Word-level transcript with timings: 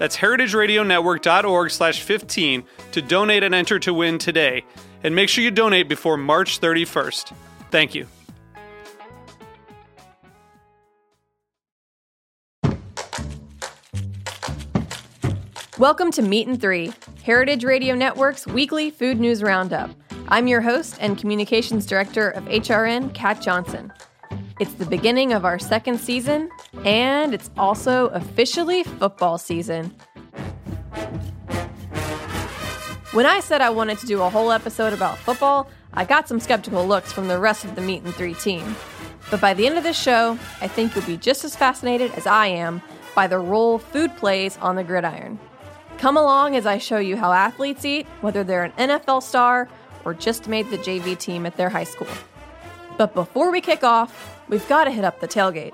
That's 0.00 0.16
heritageradionetwork.org 0.16 1.70
slash 1.70 2.00
15 2.00 2.64
to 2.92 3.02
donate 3.02 3.42
and 3.42 3.54
enter 3.54 3.78
to 3.80 3.92
win 3.92 4.16
today. 4.16 4.64
And 5.04 5.14
make 5.14 5.28
sure 5.28 5.44
you 5.44 5.50
donate 5.50 5.90
before 5.90 6.16
March 6.16 6.58
31st. 6.58 7.34
Thank 7.70 7.94
you. 7.94 8.06
Welcome 15.78 16.10
to 16.12 16.22
Meat 16.22 16.48
and 16.48 16.58
Three, 16.58 16.94
Heritage 17.22 17.64
Radio 17.64 17.94
Network's 17.94 18.46
weekly 18.46 18.90
food 18.90 19.20
news 19.20 19.42
roundup. 19.42 19.90
I'm 20.28 20.46
your 20.46 20.62
host 20.62 20.96
and 20.98 21.18
communications 21.18 21.84
director 21.84 22.30
of 22.30 22.44
HRN, 22.44 23.12
Kat 23.12 23.42
Johnson. 23.42 23.92
It's 24.60 24.74
the 24.74 24.84
beginning 24.84 25.32
of 25.32 25.46
our 25.46 25.58
second 25.58 25.98
season, 26.00 26.50
and 26.84 27.32
it's 27.32 27.48
also 27.56 28.08
officially 28.08 28.84
football 28.84 29.38
season. 29.38 29.86
When 33.12 33.24
I 33.24 33.40
said 33.40 33.62
I 33.62 33.70
wanted 33.70 33.96
to 34.00 34.06
do 34.06 34.20
a 34.20 34.28
whole 34.28 34.52
episode 34.52 34.92
about 34.92 35.16
football, 35.16 35.70
I 35.94 36.04
got 36.04 36.28
some 36.28 36.38
skeptical 36.38 36.86
looks 36.86 37.10
from 37.10 37.26
the 37.26 37.38
rest 37.38 37.64
of 37.64 37.74
the 37.74 37.80
Meat 37.80 38.02
and 38.02 38.14
Three 38.14 38.34
team. 38.34 38.76
But 39.30 39.40
by 39.40 39.54
the 39.54 39.66
end 39.66 39.78
of 39.78 39.82
this 39.82 39.98
show, 39.98 40.38
I 40.60 40.68
think 40.68 40.94
you'll 40.94 41.06
be 41.06 41.16
just 41.16 41.42
as 41.42 41.56
fascinated 41.56 42.12
as 42.12 42.26
I 42.26 42.48
am 42.48 42.82
by 43.14 43.28
the 43.28 43.38
role 43.38 43.78
food 43.78 44.14
plays 44.18 44.58
on 44.58 44.76
the 44.76 44.84
gridiron. 44.84 45.38
Come 45.96 46.18
along 46.18 46.54
as 46.54 46.66
I 46.66 46.76
show 46.76 46.98
you 46.98 47.16
how 47.16 47.32
athletes 47.32 47.86
eat, 47.86 48.06
whether 48.20 48.44
they're 48.44 48.64
an 48.64 48.72
NFL 48.72 49.22
star 49.22 49.70
or 50.04 50.12
just 50.12 50.48
made 50.48 50.68
the 50.68 50.76
JV 50.76 51.18
team 51.18 51.46
at 51.46 51.56
their 51.56 51.70
high 51.70 51.84
school. 51.84 52.08
But 53.00 53.14
before 53.14 53.50
we 53.50 53.62
kick 53.62 53.82
off, 53.82 54.42
we've 54.50 54.68
got 54.68 54.84
to 54.84 54.90
hit 54.90 55.06
up 55.06 55.20
the 55.20 55.26
tailgate. 55.26 55.72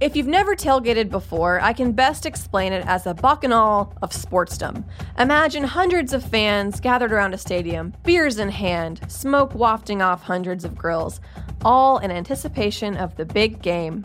If 0.00 0.16
you've 0.16 0.26
never 0.26 0.56
tailgated 0.56 1.10
before, 1.10 1.60
I 1.60 1.74
can 1.74 1.92
best 1.92 2.24
explain 2.24 2.72
it 2.72 2.82
as 2.86 3.06
a 3.06 3.12
bacchanal 3.12 3.94
of 4.00 4.14
sportsdom. 4.14 4.86
Imagine 5.18 5.64
hundreds 5.64 6.14
of 6.14 6.24
fans 6.24 6.80
gathered 6.80 7.12
around 7.12 7.34
a 7.34 7.38
stadium, 7.38 7.92
beers 8.04 8.38
in 8.38 8.48
hand, 8.48 9.02
smoke 9.06 9.54
wafting 9.54 10.00
off 10.00 10.22
hundreds 10.22 10.64
of 10.64 10.78
grills, 10.78 11.20
all 11.62 11.98
in 11.98 12.10
anticipation 12.10 12.96
of 12.96 13.14
the 13.16 13.26
big 13.26 13.60
game. 13.60 14.02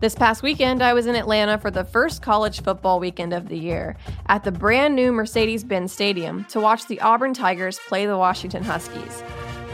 This 0.00 0.14
past 0.14 0.42
weekend, 0.42 0.82
I 0.82 0.94
was 0.94 1.04
in 1.04 1.14
Atlanta 1.14 1.58
for 1.58 1.70
the 1.70 1.84
first 1.84 2.22
college 2.22 2.62
football 2.62 3.00
weekend 3.00 3.34
of 3.34 3.50
the 3.50 3.58
year 3.58 3.98
at 4.28 4.44
the 4.44 4.50
brand 4.50 4.96
new 4.96 5.12
Mercedes 5.12 5.62
Benz 5.62 5.92
Stadium 5.92 6.46
to 6.46 6.58
watch 6.58 6.86
the 6.86 6.98
Auburn 7.02 7.34
Tigers 7.34 7.78
play 7.86 8.06
the 8.06 8.16
Washington 8.16 8.64
Huskies. 8.64 9.22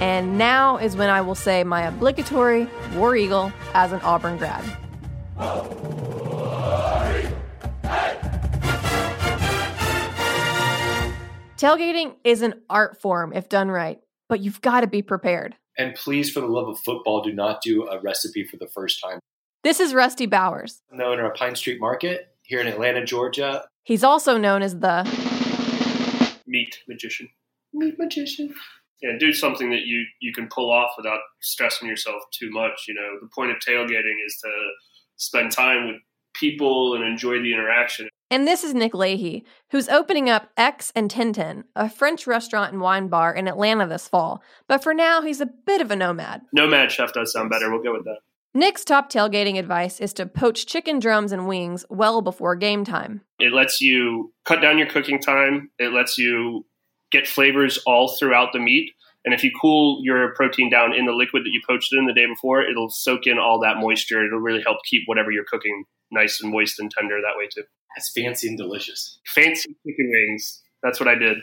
And 0.01 0.37
now 0.37 0.79
is 0.79 0.97
when 0.97 1.11
I 1.11 1.21
will 1.21 1.37
say 1.37 1.63
my 1.63 1.83
obligatory 1.83 2.69
War 2.97 3.15
Eagle 3.15 3.53
as 3.73 3.93
an 3.93 4.01
Auburn 4.01 4.37
grad. 4.37 4.65
Tailgating 11.57 12.17
is 12.25 12.43
an 12.43 12.63
art 12.69 13.01
form 13.01 13.33
if 13.33 13.49
done 13.49 13.71
right, 13.71 14.01
but 14.29 14.41
you've 14.41 14.61
got 14.61 14.81
to 14.81 14.89
be 14.89 15.03
prepared. 15.03 15.55
And 15.79 15.95
please, 15.95 16.33
for 16.33 16.41
the 16.41 16.49
love 16.49 16.67
of 16.67 16.81
football, 16.81 17.23
do 17.23 17.33
not 17.33 17.63
do 17.63 17.87
a 17.87 18.01
recipe 18.01 18.43
for 18.43 18.57
the 18.57 18.67
first 18.67 19.01
time. 19.01 19.21
This 19.67 19.81
is 19.81 19.95
Rusty 19.95 20.27
Bowers. 20.27 20.81
I'm 20.93 20.99
the 20.99 21.05
owner 21.05 21.29
of 21.29 21.35
Pine 21.35 21.57
Street 21.57 21.81
Market 21.81 22.29
here 22.43 22.61
in 22.61 22.69
Atlanta, 22.69 23.05
Georgia. 23.05 23.65
He's 23.83 24.05
also 24.05 24.39
known 24.39 24.63
as 24.63 24.79
the 24.79 25.03
meat 26.47 26.79
magician. 26.87 27.29
Meat 27.73 27.99
magician. 27.99 28.55
Yeah, 29.03 29.19
do 29.19 29.33
something 29.33 29.71
that 29.71 29.81
you 29.85 30.05
you 30.21 30.33
can 30.33 30.47
pull 30.47 30.71
off 30.71 30.93
without 30.97 31.19
stressing 31.41 31.89
yourself 31.89 32.23
too 32.31 32.49
much. 32.53 32.85
You 32.87 32.95
know, 32.95 33.19
the 33.21 33.27
point 33.35 33.51
of 33.51 33.57
tailgating 33.57 34.25
is 34.25 34.39
to 34.45 34.51
spend 35.17 35.51
time 35.51 35.89
with 35.89 35.97
people 36.35 36.95
and 36.95 37.03
enjoy 37.03 37.43
the 37.43 37.53
interaction. 37.53 38.09
And 38.31 38.47
this 38.47 38.63
is 38.63 38.73
Nick 38.73 38.95
Leahy, 38.95 39.45
who's 39.73 39.89
opening 39.89 40.31
up 40.31 40.49
Aix 40.57 40.93
and 40.95 41.11
Tintin, 41.11 41.65
a 41.75 41.91
French 41.91 42.29
restaurant 42.29 42.73
and 42.73 42.81
wine 42.81 43.09
bar 43.09 43.35
in 43.35 43.49
Atlanta 43.49 43.89
this 43.89 44.07
fall. 44.07 44.45
But 44.69 44.85
for 44.85 44.95
now, 44.95 45.23
he's 45.23 45.41
a 45.41 45.47
bit 45.47 45.81
of 45.81 45.91
a 45.91 45.97
nomad. 45.97 46.43
Nomad 46.53 46.93
chef 46.93 47.13
does 47.13 47.33
sound 47.33 47.51
better. 47.51 47.69
We'll 47.69 47.83
go 47.83 47.95
with 47.95 48.05
that. 48.05 48.19
Nick's 48.57 48.87
top 48.87 49.13
tailgating 49.13 49.59
advice 49.59 50.01
is 50.01 50.15
to 50.15 50.25
poach 50.25 50.65
chicken 50.65 50.99
drums 50.99 51.31
and 51.31 51.47
wings 51.47 51.85
well 51.91 52.23
before 52.23 52.57
game 52.57 52.87
time. 52.87 53.21
It 53.39 53.53
lets 53.53 53.83
you 53.83 54.33
cut 54.47 54.63
down 54.63 54.79
your 54.79 54.87
cooking 54.87 55.21
time. 55.21 55.71
It 55.79 55.93
lets 55.93 56.17
you 56.17 56.65
get 57.13 57.27
flavors 57.27 57.79
all 57.85 58.17
throughout 58.17 58.55
the 58.55 58.59
meat. 58.59 58.93
And 59.27 59.35
if 59.35 59.45
you 59.45 59.51
cool 59.61 60.01
your 60.03 60.33
protein 60.37 60.71
down 60.71 60.95
in 60.95 61.05
the 61.05 61.13
liquid 61.13 61.45
that 61.45 61.51
you 61.53 61.61
poached 61.69 61.93
it 61.93 61.99
in 61.99 62.07
the 62.07 62.15
day 62.15 62.25
before, 62.25 62.63
it'll 62.63 62.89
soak 62.89 63.27
in 63.27 63.39
all 63.39 63.61
that 63.61 63.77
moisture. 63.77 64.25
It'll 64.25 64.39
really 64.39 64.63
help 64.63 64.79
keep 64.89 65.03
whatever 65.05 65.31
you're 65.31 65.45
cooking 65.45 65.85
nice 66.11 66.41
and 66.41 66.51
moist 66.51 66.81
and 66.81 66.91
tender 66.91 67.21
that 67.21 67.37
way 67.37 67.49
too. 67.55 67.65
That's 67.95 68.11
fancy 68.11 68.49
and 68.49 68.57
delicious. 68.57 69.21
Fancy 69.27 69.77
chicken 69.87 70.11
wings. 70.11 70.63
That's 70.83 70.99
what 70.99 71.11
I 71.11 71.15
did. 71.15 71.37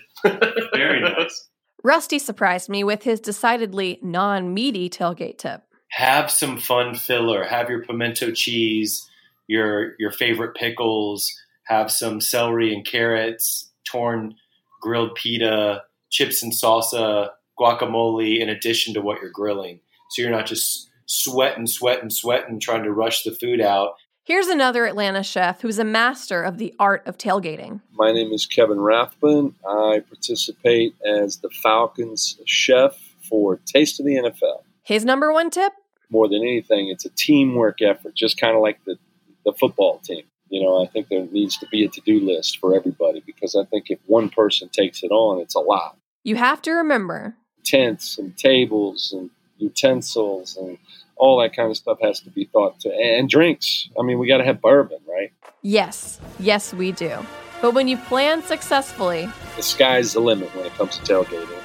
Very 0.73 0.99
nice. 1.15 1.47
Rusty 1.83 2.17
surprised 2.17 2.69
me 2.69 2.83
with 2.83 3.03
his 3.03 3.19
decidedly 3.19 3.99
non 4.01 4.51
meaty 4.55 4.89
tailgate 4.89 5.37
tip 5.37 5.61
have 5.93 6.31
some 6.31 6.57
fun 6.57 6.95
filler. 6.95 7.43
Have 7.43 7.69
your 7.69 7.83
pimento 7.83 8.31
cheese, 8.31 9.07
your 9.47 9.93
your 9.99 10.11
favorite 10.11 10.55
pickles. 10.55 11.31
Have 11.65 11.91
some 11.91 12.19
celery 12.19 12.73
and 12.73 12.83
carrots, 12.83 13.69
torn 13.85 14.35
grilled 14.81 15.15
pita, 15.15 15.83
chips 16.09 16.43
and 16.43 16.51
salsa, 16.51 17.29
guacamole. 17.59 18.39
In 18.39 18.49
addition 18.49 18.95
to 18.95 19.01
what 19.01 19.21
you're 19.21 19.29
grilling, 19.29 19.79
so 20.09 20.23
you're 20.23 20.31
not 20.31 20.47
just 20.47 20.89
sweating, 21.05 21.67
sweating, 21.67 22.09
sweating, 22.09 22.59
trying 22.59 22.83
to 22.83 22.91
rush 22.91 23.23
the 23.23 23.31
food 23.31 23.61
out. 23.61 23.93
Here's 24.25 24.47
another 24.47 24.85
Atlanta 24.85 25.21
chef 25.21 25.61
who's 25.61 25.77
a 25.77 25.83
master 25.83 26.41
of 26.41 26.57
the 26.57 26.73
art 26.79 27.05
of 27.05 27.17
tailgating. 27.17 27.81
My 27.91 28.11
name 28.11 28.31
is 28.31 28.45
Kevin 28.45 28.79
Rathbun. 28.79 29.53
I 29.67 29.99
participate 29.99 30.95
as 31.05 31.37
the 31.37 31.49
Falcons 31.61 32.39
chef 32.45 32.97
for 33.29 33.59
Taste 33.65 33.99
of 33.99 34.05
the 34.05 34.15
NFL. 34.15 34.63
His 34.81 35.05
number 35.05 35.31
one 35.31 35.49
tip 35.49 35.73
more 36.13 36.29
than 36.29 36.41
anything, 36.41 36.87
it's 36.87 37.05
a 37.05 37.09
teamwork 37.09 37.81
effort, 37.81 38.15
just 38.15 38.39
kind 38.39 38.55
of 38.55 38.61
like 38.61 38.79
the, 38.85 38.97
the 39.43 39.51
football 39.51 39.99
team. 39.99 40.23
You 40.49 40.61
know, 40.61 40.83
I 40.83 40.87
think 40.87 41.09
there 41.09 41.25
needs 41.25 41.57
to 41.57 41.67
be 41.67 41.83
a 41.83 41.89
to 41.89 42.01
do 42.01 42.19
list 42.19 42.59
for 42.59 42.75
everybody 42.75 43.23
because 43.25 43.55
I 43.55 43.65
think 43.65 43.87
if 43.89 43.99
one 44.05 44.29
person 44.29 44.69
takes 44.69 45.01
it 45.01 45.09
on, 45.11 45.41
it's 45.41 45.55
a 45.55 45.59
lot. 45.59 45.97
You 46.23 46.35
have 46.35 46.61
to 46.61 46.71
remember 46.71 47.35
tents 47.63 48.19
and 48.19 48.37
tables 48.37 49.11
and 49.17 49.31
utensils 49.57 50.55
and 50.55 50.77
all 51.15 51.41
that 51.41 51.55
kind 51.55 51.71
of 51.71 51.77
stuff 51.77 51.97
has 52.01 52.19
to 52.21 52.29
be 52.29 52.45
thought 52.45 52.79
to. 52.81 52.93
And 52.93 53.27
drinks. 53.27 53.89
I 53.99 54.03
mean, 54.03 54.19
we 54.19 54.27
got 54.27 54.37
to 54.37 54.43
have 54.43 54.61
bourbon, 54.61 54.99
right? 55.07 55.31
Yes, 55.63 56.19
yes, 56.39 56.73
we 56.73 56.91
do. 56.91 57.17
But 57.61 57.73
when 57.73 57.87
you 57.87 57.97
plan 57.97 58.43
successfully, 58.43 59.29
the 59.55 59.63
sky's 59.63 60.13
the 60.13 60.19
limit 60.19 60.53
when 60.55 60.65
it 60.65 60.73
comes 60.73 60.97
to 60.97 61.03
tailgating. 61.03 61.63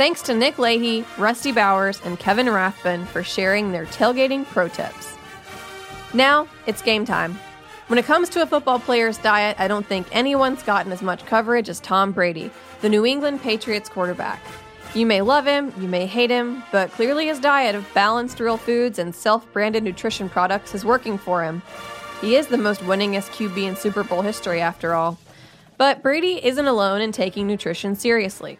Thanks 0.00 0.22
to 0.22 0.34
Nick 0.34 0.58
Leahy, 0.58 1.04
Rusty 1.18 1.52
Bowers, 1.52 2.00
and 2.06 2.18
Kevin 2.18 2.48
Rathbun 2.48 3.04
for 3.04 3.22
sharing 3.22 3.70
their 3.70 3.84
tailgating 3.84 4.46
pro 4.46 4.66
tips. 4.66 5.14
Now, 6.14 6.48
it's 6.66 6.80
game 6.80 7.04
time. 7.04 7.38
When 7.88 7.98
it 7.98 8.06
comes 8.06 8.30
to 8.30 8.40
a 8.40 8.46
football 8.46 8.78
player's 8.78 9.18
diet, 9.18 9.60
I 9.60 9.68
don't 9.68 9.84
think 9.84 10.06
anyone's 10.10 10.62
gotten 10.62 10.90
as 10.90 11.02
much 11.02 11.26
coverage 11.26 11.68
as 11.68 11.80
Tom 11.80 12.12
Brady, 12.12 12.50
the 12.80 12.88
New 12.88 13.04
England 13.04 13.42
Patriots 13.42 13.90
quarterback. 13.90 14.40
You 14.94 15.04
may 15.04 15.20
love 15.20 15.44
him, 15.44 15.70
you 15.78 15.86
may 15.86 16.06
hate 16.06 16.30
him, 16.30 16.62
but 16.72 16.90
clearly 16.92 17.26
his 17.26 17.38
diet 17.38 17.74
of 17.74 17.86
balanced 17.92 18.40
real 18.40 18.56
foods 18.56 18.98
and 18.98 19.14
self 19.14 19.52
branded 19.52 19.82
nutrition 19.82 20.30
products 20.30 20.74
is 20.74 20.82
working 20.82 21.18
for 21.18 21.44
him. 21.44 21.60
He 22.22 22.36
is 22.36 22.46
the 22.46 22.56
most 22.56 22.80
winningest 22.80 23.32
QB 23.32 23.68
in 23.68 23.76
Super 23.76 24.02
Bowl 24.02 24.22
history, 24.22 24.62
after 24.62 24.94
all. 24.94 25.18
But 25.76 26.02
Brady 26.02 26.42
isn't 26.42 26.66
alone 26.66 27.02
in 27.02 27.12
taking 27.12 27.46
nutrition 27.46 27.94
seriously. 27.96 28.58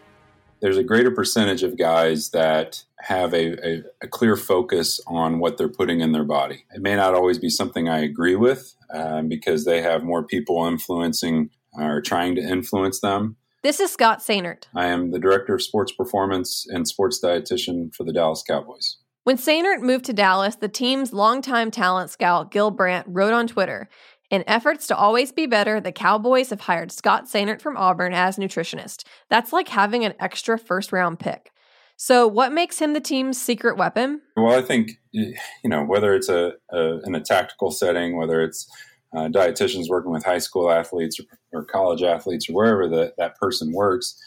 There's 0.61 0.77
a 0.77 0.83
greater 0.83 1.11
percentage 1.11 1.63
of 1.63 1.77
guys 1.77 2.29
that 2.29 2.83
have 2.99 3.33
a, 3.33 3.67
a, 3.67 3.83
a, 4.03 4.07
clear 4.07 4.35
focus 4.35 4.99
on 5.07 5.39
what 5.39 5.57
they're 5.57 5.67
putting 5.67 6.01
in 6.01 6.11
their 6.11 6.23
body. 6.23 6.65
It 6.75 6.83
may 6.83 6.95
not 6.95 7.15
always 7.15 7.39
be 7.39 7.49
something 7.49 7.89
I 7.89 7.99
agree 7.99 8.35
with 8.35 8.75
um, 8.93 9.27
because 9.27 9.65
they 9.65 9.81
have 9.81 10.03
more 10.03 10.23
people 10.23 10.63
influencing 10.65 11.49
or 11.73 11.99
trying 11.99 12.35
to 12.35 12.41
influence 12.41 12.99
them. 12.99 13.37
This 13.63 13.79
is 13.79 13.91
Scott 13.91 14.19
Sehnert. 14.19 14.65
I 14.75 14.87
am 14.87 15.11
the 15.11 15.19
director 15.19 15.55
of 15.55 15.63
sports 15.63 15.91
performance 15.91 16.67
and 16.69 16.87
sports 16.87 17.19
dietitian 17.23 17.93
for 17.93 18.03
the 18.03 18.13
Dallas 18.13 18.43
Cowboys. 18.47 18.97
When 19.23 19.37
Sehnert 19.37 19.81
moved 19.81 20.05
to 20.05 20.13
Dallas, 20.13 20.55
the 20.55 20.67
team's 20.67 21.13
longtime 21.13 21.69
talent 21.69 22.09
scout 22.09 22.49
Gil 22.49 22.71
Brandt 22.71 23.05
wrote 23.07 23.33
on 23.33 23.45
Twitter 23.45 23.87
In 24.31 24.45
efforts 24.47 24.87
to 24.87 24.95
always 24.95 25.33
be 25.33 25.45
better, 25.45 25.81
the 25.81 25.91
Cowboys 25.91 26.51
have 26.51 26.61
hired 26.61 26.89
Scott 26.89 27.25
Sehnert 27.25 27.61
from 27.61 27.75
Auburn 27.75 28.13
as 28.13 28.37
nutritionist. 28.37 29.03
That's 29.29 29.51
like 29.51 29.67
having 29.67 30.05
an 30.05 30.13
extra 30.21 30.57
first 30.57 30.93
round 30.93 31.19
pick. 31.19 31.51
So, 31.97 32.27
what 32.27 32.53
makes 32.53 32.79
him 32.79 32.93
the 32.93 33.01
team's 33.01 33.39
secret 33.39 33.77
weapon? 33.77 34.21
Well, 34.37 34.57
I 34.57 34.61
think, 34.61 34.91
you 35.11 35.35
know, 35.65 35.83
whether 35.83 36.15
it's 36.15 36.29
a, 36.29 36.53
a 36.71 37.01
in 37.03 37.13
a 37.13 37.19
tactical 37.19 37.71
setting, 37.71 38.17
whether 38.17 38.41
it's 38.41 38.71
uh, 39.13 39.27
dietitians 39.27 39.89
working 39.89 40.11
with 40.11 40.23
high 40.23 40.39
school 40.39 40.71
athletes 40.71 41.19
or, 41.19 41.25
or 41.51 41.65
college 41.65 42.01
athletes 42.01 42.49
or 42.49 42.53
wherever 42.53 42.87
the, 42.87 43.13
that 43.17 43.35
person 43.35 43.73
works, 43.73 44.17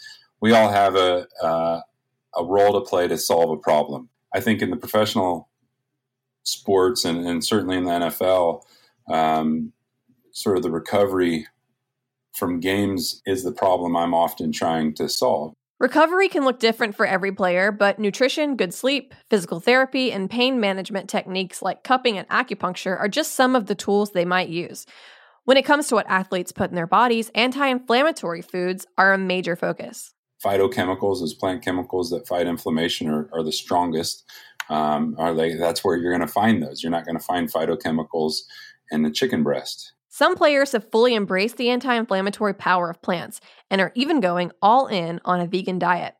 we 0.43 0.53
all 0.53 0.69
have 0.69 0.95
a, 0.97 1.27
uh, 1.43 1.81
a 2.37 2.45
role 2.45 2.79
to 2.79 2.87
play 2.87 3.09
to 3.09 3.17
solve 3.17 3.51
a 3.51 3.57
problem. 3.57 4.11
I 4.35 4.41
think 4.41 4.61
in 4.61 4.69
the 4.69 4.77
professional 4.77 5.49
sports 6.43 7.07
and, 7.07 7.27
and 7.27 7.43
certainly 7.43 7.79
in 7.79 7.85
the 7.85 7.91
NFL, 7.91 8.63
um, 9.09 9.73
sort 10.35 10.59
of 10.59 10.63
the 10.63 10.71
recovery 10.71 11.47
from 12.35 12.61
games 12.61 13.23
is 13.25 13.45
the 13.45 13.53
problem 13.53 13.97
I'm 13.97 14.13
often 14.13 14.53
trying 14.53 14.95
to 14.95 15.09
solve. 15.09 15.55
Recovery 15.81 16.29
can 16.29 16.45
look 16.45 16.61
different 16.61 16.95
for 16.95 17.07
every 17.07 17.33
player, 17.33 17.73
but 17.73 17.99
nutrition, 17.99 18.57
good 18.57 18.75
sleep, 18.75 19.15
physical 19.31 19.61
therapy, 19.61 20.13
and 20.13 20.31
pain 20.31 20.61
management 20.61 21.09
techniques 21.09 21.63
like 21.63 21.83
cupping 21.83 22.19
and 22.19 22.29
acupuncture 22.29 22.99
are 22.99 23.09
just 23.09 23.35
some 23.35 23.57
of 23.57 23.67
the 23.67 23.75
tools 23.75 24.11
they 24.11 24.25
might 24.25 24.49
use. 24.49 24.87
When 25.45 25.57
it 25.57 25.65
comes 25.65 25.89
to 25.89 25.95
what 25.95 26.09
athletes 26.09 26.53
put 26.53 26.71
in 26.71 26.77
their 26.77 26.87
bodies, 26.87 27.31
anti 27.35 27.67
inflammatory 27.67 28.43
foods 28.43 28.87
are 28.99 29.13
a 29.13 29.19
major 29.19 29.57
focus. 29.57 30.15
Phytochemicals, 30.45 31.23
as 31.23 31.35
plant 31.35 31.65
chemicals 31.65 32.11
that 32.11 32.27
fight 32.27 32.47
inflammation, 32.47 33.09
are, 33.09 33.29
are 33.33 33.43
the 33.43 33.53
strongest. 33.53 34.25
Um, 34.71 35.15
are 35.19 35.35
they? 35.35 35.55
That's 35.55 35.85
where 35.85 35.97
you're 35.97 36.13
going 36.13 36.27
to 36.27 36.33
find 36.33 36.63
those. 36.63 36.83
You're 36.83 36.93
not 36.93 37.05
going 37.05 37.19
to 37.19 37.25
find 37.25 37.53
phytochemicals 37.53 38.43
in 38.91 39.03
the 39.03 39.11
chicken 39.11 39.43
breast. 39.43 39.94
Some 40.17 40.37
players 40.37 40.71
have 40.71 40.93
fully 40.93 41.17
embraced 41.17 41.57
the 41.57 41.71
anti 41.71 41.93
inflammatory 41.93 42.55
power 42.55 42.89
of 42.89 43.03
plants 43.03 43.41
and 43.69 43.81
are 43.81 43.91
even 43.97 44.21
going 44.21 44.53
all 44.63 44.87
in 44.87 45.21
on 45.25 45.41
a 45.41 45.47
vegan 45.49 45.81
diet. 45.81 46.15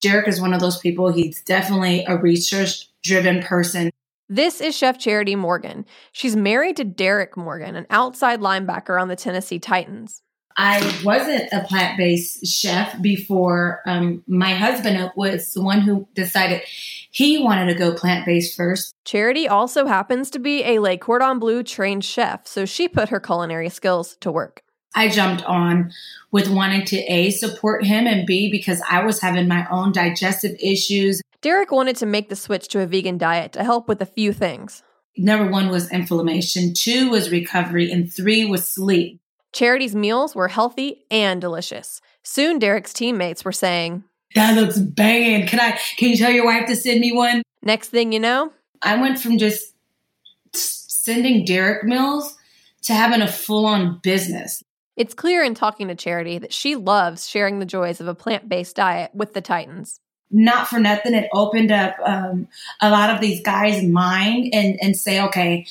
Derrick 0.00 0.28
is 0.28 0.40
one 0.40 0.54
of 0.54 0.60
those 0.60 0.78
people. 0.78 1.10
He's 1.10 1.42
definitely 1.42 2.04
a 2.06 2.16
research 2.16 2.86
driven 3.02 3.42
person. 3.42 3.90
This 4.28 4.60
is 4.60 4.78
Chef 4.78 5.00
Charity 5.00 5.34
Morgan. 5.34 5.84
She's 6.12 6.36
married 6.36 6.76
to 6.76 6.84
Derrick 6.84 7.36
Morgan, 7.36 7.74
an 7.74 7.88
outside 7.90 8.40
linebacker 8.40 9.02
on 9.02 9.08
the 9.08 9.16
Tennessee 9.16 9.58
Titans. 9.58 10.22
I 10.56 11.00
wasn't 11.04 11.52
a 11.52 11.64
plant 11.64 11.98
based 11.98 12.46
chef 12.46 13.02
before 13.02 13.80
um, 13.84 14.22
my 14.28 14.54
husband 14.54 15.10
was 15.16 15.54
the 15.54 15.62
one 15.62 15.80
who 15.80 16.06
decided 16.14 16.62
he 17.10 17.38
wanted 17.38 17.66
to 17.72 17.78
go 17.78 17.92
plant 17.92 18.24
based 18.24 18.56
first. 18.56 18.94
Charity 19.04 19.48
also 19.48 19.86
happens 19.86 20.30
to 20.30 20.38
be 20.38 20.64
a 20.64 20.78
Le 20.78 20.96
Cordon 20.96 21.38
Bleu 21.38 21.62
trained 21.62 22.04
chef, 22.04 22.46
so 22.46 22.64
she 22.64 22.88
put 22.88 23.08
her 23.08 23.20
culinary 23.20 23.68
skills 23.68 24.16
to 24.20 24.30
work. 24.30 24.62
I 24.94 25.08
jumped 25.08 25.44
on 25.44 25.92
with 26.32 26.48
wanting 26.48 26.84
to 26.86 26.98
A, 26.98 27.30
support 27.30 27.84
him, 27.84 28.06
and 28.06 28.26
B, 28.26 28.50
because 28.50 28.82
I 28.88 29.04
was 29.04 29.20
having 29.20 29.48
my 29.48 29.66
own 29.70 29.92
digestive 29.92 30.56
issues. 30.60 31.20
Derrick 31.42 31.70
wanted 31.70 31.96
to 31.96 32.06
make 32.06 32.28
the 32.28 32.36
switch 32.36 32.68
to 32.68 32.80
a 32.80 32.86
vegan 32.86 33.18
diet 33.18 33.52
to 33.52 33.64
help 33.64 33.88
with 33.88 34.02
a 34.02 34.06
few 34.06 34.32
things. 34.32 34.82
Number 35.16 35.50
one 35.50 35.68
was 35.68 35.90
inflammation, 35.92 36.74
two 36.74 37.10
was 37.10 37.30
recovery, 37.30 37.90
and 37.90 38.12
three 38.12 38.44
was 38.44 38.66
sleep. 38.66 39.20
Charity's 39.52 39.96
meals 39.96 40.34
were 40.34 40.48
healthy 40.48 41.04
and 41.10 41.40
delicious. 41.40 42.00
Soon, 42.22 42.58
Derrick's 42.58 42.92
teammates 42.92 43.44
were 43.44 43.52
saying, 43.52 44.04
That 44.34 44.56
looks 44.56 44.78
banging. 44.78 45.46
Can 45.46 45.60
I? 45.60 45.78
Can 45.96 46.10
you 46.10 46.16
tell 46.16 46.30
your 46.30 46.44
wife 46.44 46.66
to 46.66 46.76
send 46.76 47.00
me 47.00 47.12
one? 47.12 47.42
Next 47.62 47.88
thing 47.88 48.12
you 48.12 48.20
know, 48.20 48.52
I 48.80 49.00
went 49.00 49.18
from 49.18 49.38
just 49.38 49.74
sending 50.52 51.44
Derrick 51.44 51.84
Mills 51.84 52.36
to 52.82 52.94
having 52.94 53.22
a 53.22 53.28
full-on 53.28 53.98
business. 54.02 54.62
It's 54.96 55.14
clear 55.14 55.42
in 55.42 55.54
talking 55.54 55.88
to 55.88 55.94
Charity 55.94 56.38
that 56.38 56.52
she 56.52 56.76
loves 56.76 57.28
sharing 57.28 57.58
the 57.58 57.66
joys 57.66 58.00
of 58.00 58.08
a 58.08 58.14
plant-based 58.14 58.76
diet 58.76 59.10
with 59.14 59.32
the 59.34 59.40
Titans. 59.40 60.00
Not 60.30 60.68
for 60.68 60.78
nothing, 60.78 61.14
it 61.14 61.28
opened 61.32 61.72
up 61.72 61.96
um, 62.04 62.48
a 62.80 62.90
lot 62.90 63.10
of 63.10 63.20
these 63.20 63.42
guys' 63.42 63.82
mind 63.82 64.50
and 64.54 64.78
and 64.80 64.96
say, 64.96 65.20
okay, 65.22 65.66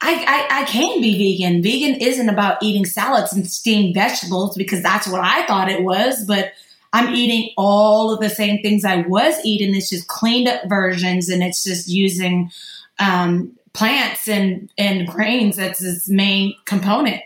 I, 0.00 0.48
I, 0.50 0.60
I 0.60 0.64
can 0.64 1.00
be 1.00 1.38
vegan. 1.38 1.62
Vegan 1.62 2.00
isn't 2.00 2.28
about 2.28 2.62
eating 2.62 2.86
salads 2.86 3.32
and 3.32 3.48
steamed 3.48 3.94
vegetables 3.94 4.56
because 4.56 4.82
that's 4.82 5.06
what 5.06 5.20
I 5.22 5.46
thought 5.46 5.70
it 5.70 5.82
was, 5.82 6.24
but 6.26 6.52
I'm 6.94 7.12
eating 7.12 7.52
all 7.56 8.12
of 8.14 8.20
the 8.20 8.30
same 8.30 8.62
things 8.62 8.84
I 8.84 8.98
was 9.02 9.34
eating. 9.44 9.74
It's 9.74 9.90
just 9.90 10.06
cleaned 10.06 10.46
up 10.46 10.62
versions 10.68 11.28
and 11.28 11.42
it's 11.42 11.64
just 11.64 11.88
using 11.88 12.52
um, 13.00 13.52
plants 13.72 14.28
and, 14.28 14.70
and 14.78 15.08
grains. 15.08 15.56
That's 15.56 15.82
its 15.82 16.08
main 16.08 16.54
component. 16.66 17.20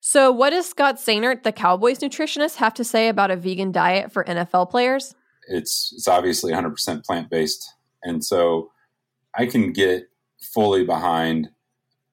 So, 0.00 0.32
what 0.32 0.50
does 0.50 0.66
Scott 0.66 0.96
Sehnert, 0.96 1.42
the 1.42 1.52
Cowboys 1.52 1.98
nutritionist, 1.98 2.56
have 2.56 2.74
to 2.74 2.84
say 2.84 3.08
about 3.08 3.30
a 3.30 3.36
vegan 3.36 3.70
diet 3.70 4.10
for 4.10 4.24
NFL 4.24 4.70
players? 4.70 5.14
It's 5.46 5.92
it's 5.94 6.08
obviously 6.08 6.52
100% 6.52 7.04
plant 7.04 7.30
based, 7.30 7.74
and 8.02 8.24
so 8.24 8.72
I 9.36 9.46
can 9.46 9.72
get 9.72 10.08
fully 10.40 10.84
behind 10.84 11.50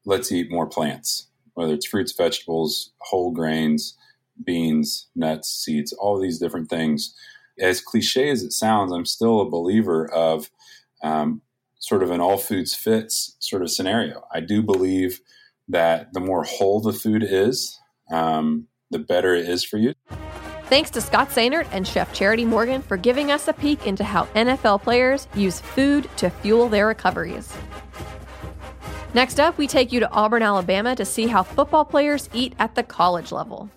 let's 0.06 0.32
eat 0.32 0.52
more 0.52 0.68
plants, 0.68 1.28
whether 1.54 1.74
it's 1.74 1.88
fruits, 1.88 2.14
vegetables, 2.16 2.92
whole 3.00 3.32
grains, 3.32 3.98
beans, 4.44 5.08
nuts, 5.16 5.50
seeds, 5.50 5.94
all 5.94 6.20
these 6.20 6.40
different 6.40 6.70
things. 6.70 7.16
As 7.60 7.82
cliche 7.82 8.30
as 8.30 8.44
it 8.44 8.54
sounds, 8.54 8.92
I'm 8.92 9.06
still 9.06 9.42
a 9.42 9.50
believer 9.50 10.12
of 10.12 10.50
um, 11.04 11.42
sort 11.80 12.04
of 12.04 12.12
an 12.12 12.22
all 12.22 12.38
foods 12.38 12.76
fits 12.76 13.36
sort 13.40 13.62
of 13.62 13.72
scenario. 13.72 14.24
I 14.34 14.40
do 14.40 14.62
believe 14.62 15.20
that 15.68 16.14
the 16.14 16.20
more 16.20 16.44
whole 16.44 16.82
the 16.82 16.94
food 16.94 17.24
is, 17.24 17.80
um, 18.12 18.68
the 18.92 19.00
better 19.00 19.36
it 19.36 19.48
is 19.48 19.64
for 19.64 19.78
you. 19.78 19.94
Thanks 20.66 20.92
to 20.92 21.02
Scott 21.02 21.30
Sehnert 21.30 21.68
and 21.72 21.88
Chef 21.88 22.14
Charity 22.14 22.46
Morgan 22.46 22.82
for 22.82 22.96
giving 22.96 23.32
us 23.32 23.48
a 23.48 23.54
peek 23.54 23.88
into 23.88 24.04
how 24.04 24.26
NFL 24.36 24.84
players 24.84 25.28
use 25.34 25.60
food 25.60 26.08
to 26.18 26.30
fuel 26.30 26.70
their 26.70 26.86
recoveries. 26.86 27.52
Next 29.16 29.40
up, 29.40 29.58
we 29.58 29.66
take 29.66 29.92
you 29.92 30.00
to 30.00 30.12
Auburn, 30.12 30.44
Alabama 30.44 30.96
to 30.96 31.06
see 31.06 31.26
how 31.26 31.42
football 31.42 31.84
players 31.84 32.30
eat 32.34 32.54
at 32.60 32.76
the 32.76 32.84
college 32.84 33.32
level. 33.32 33.72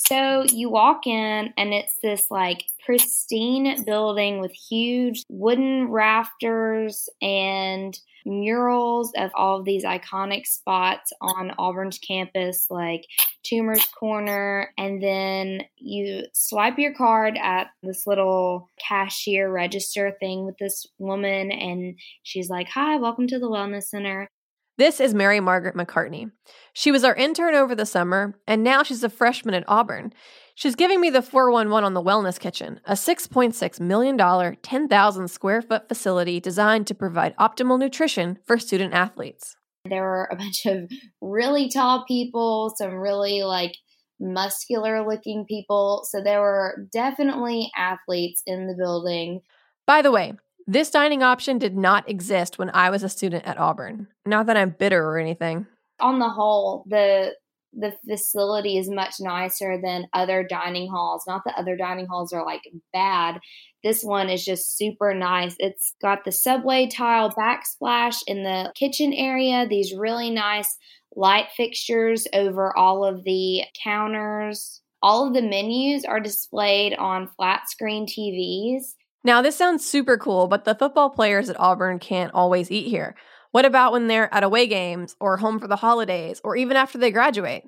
So 0.00 0.44
you 0.52 0.70
walk 0.70 1.08
in, 1.08 1.52
and 1.56 1.74
it's 1.74 1.98
this 2.02 2.30
like 2.30 2.64
pristine 2.86 3.84
building 3.84 4.40
with 4.40 4.52
huge 4.52 5.24
wooden 5.28 5.88
rafters 5.90 7.08
and 7.20 7.98
murals 8.24 9.12
of 9.16 9.30
all 9.34 9.58
of 9.58 9.64
these 9.64 9.84
iconic 9.84 10.46
spots 10.46 11.12
on 11.20 11.52
Auburn's 11.58 11.98
campus, 11.98 12.68
like 12.70 13.06
Toomer's 13.44 13.84
Corner. 13.86 14.72
And 14.78 15.02
then 15.02 15.62
you 15.76 16.26
swipe 16.32 16.78
your 16.78 16.94
card 16.94 17.36
at 17.36 17.66
this 17.82 18.06
little 18.06 18.70
cashier 18.78 19.50
register 19.50 20.16
thing 20.20 20.46
with 20.46 20.56
this 20.58 20.86
woman, 20.98 21.50
and 21.50 21.98
she's 22.22 22.48
like, 22.48 22.68
Hi, 22.68 22.96
welcome 22.96 23.26
to 23.26 23.38
the 23.40 23.50
Wellness 23.50 23.84
Center. 23.84 24.30
This 24.78 25.00
is 25.00 25.12
Mary 25.12 25.40
Margaret 25.40 25.74
McCartney. 25.74 26.30
She 26.72 26.92
was 26.92 27.02
our 27.02 27.16
intern 27.16 27.56
over 27.56 27.74
the 27.74 27.84
summer, 27.84 28.38
and 28.46 28.62
now 28.62 28.84
she's 28.84 29.02
a 29.02 29.10
freshman 29.10 29.56
at 29.56 29.64
Auburn. 29.66 30.12
She's 30.54 30.76
giving 30.76 31.00
me 31.00 31.10
the 31.10 31.20
411 31.20 31.84
on 31.84 31.94
the 31.94 32.00
Wellness 32.00 32.38
Kitchen, 32.38 32.80
a 32.84 32.92
$6.6 32.92 33.80
million, 33.80 34.56
10,000 34.62 35.28
square 35.28 35.62
foot 35.62 35.88
facility 35.88 36.38
designed 36.38 36.86
to 36.86 36.94
provide 36.94 37.36
optimal 37.38 37.76
nutrition 37.76 38.38
for 38.46 38.56
student 38.56 38.94
athletes. 38.94 39.56
There 39.84 40.02
were 40.02 40.28
a 40.30 40.36
bunch 40.36 40.64
of 40.64 40.88
really 41.20 41.68
tall 41.68 42.04
people, 42.06 42.72
some 42.76 42.94
really 42.94 43.42
like 43.42 43.74
muscular 44.20 45.04
looking 45.04 45.44
people. 45.48 46.06
So 46.08 46.22
there 46.22 46.40
were 46.40 46.86
definitely 46.92 47.68
athletes 47.76 48.44
in 48.46 48.68
the 48.68 48.76
building. 48.78 49.40
By 49.88 50.02
the 50.02 50.12
way, 50.12 50.34
this 50.68 50.90
dining 50.90 51.22
option 51.22 51.58
did 51.58 51.76
not 51.76 52.08
exist 52.08 52.58
when 52.58 52.70
I 52.70 52.90
was 52.90 53.02
a 53.02 53.08
student 53.08 53.46
at 53.46 53.58
Auburn. 53.58 54.06
Not 54.26 54.46
that 54.46 54.56
I'm 54.56 54.76
bitter 54.78 55.02
or 55.02 55.18
anything. 55.18 55.66
On 55.98 56.18
the 56.18 56.28
whole, 56.28 56.84
the 56.86 57.34
the 57.72 57.92
facility 58.08 58.78
is 58.78 58.88
much 58.90 59.14
nicer 59.20 59.78
than 59.82 60.08
other 60.12 60.42
dining 60.42 60.90
halls. 60.90 61.24
Not 61.26 61.42
that 61.44 61.58
other 61.58 61.76
dining 61.76 62.06
halls 62.06 62.32
are 62.32 62.44
like 62.44 62.62
bad. 62.92 63.38
This 63.82 64.02
one 64.02 64.28
is 64.28 64.44
just 64.44 64.76
super 64.76 65.14
nice. 65.14 65.54
It's 65.58 65.94
got 66.02 66.24
the 66.24 66.32
subway 66.32 66.88
tile 66.88 67.30
backsplash 67.30 68.22
in 68.26 68.42
the 68.42 68.72
kitchen 68.74 69.12
area, 69.12 69.66
these 69.68 69.94
really 69.96 70.30
nice 70.30 70.76
light 71.14 71.46
fixtures 71.56 72.26
over 72.32 72.76
all 72.76 73.04
of 73.04 73.24
the 73.24 73.62
counters. 73.82 74.82
All 75.02 75.28
of 75.28 75.34
the 75.34 75.42
menus 75.42 76.04
are 76.04 76.20
displayed 76.20 76.94
on 76.94 77.30
flat 77.36 77.68
screen 77.68 78.06
TVs. 78.06 78.94
Now, 79.24 79.42
this 79.42 79.56
sounds 79.56 79.84
super 79.84 80.16
cool, 80.16 80.46
but 80.46 80.64
the 80.64 80.74
football 80.74 81.10
players 81.10 81.50
at 81.50 81.58
Auburn 81.58 81.98
can't 81.98 82.32
always 82.32 82.70
eat 82.70 82.88
here. 82.88 83.14
What 83.50 83.64
about 83.64 83.92
when 83.92 84.06
they're 84.06 84.32
at 84.32 84.44
away 84.44 84.66
games 84.66 85.16
or 85.20 85.38
home 85.38 85.58
for 85.58 85.66
the 85.66 85.76
holidays 85.76 86.40
or 86.44 86.56
even 86.56 86.76
after 86.76 86.98
they 86.98 87.10
graduate? 87.10 87.64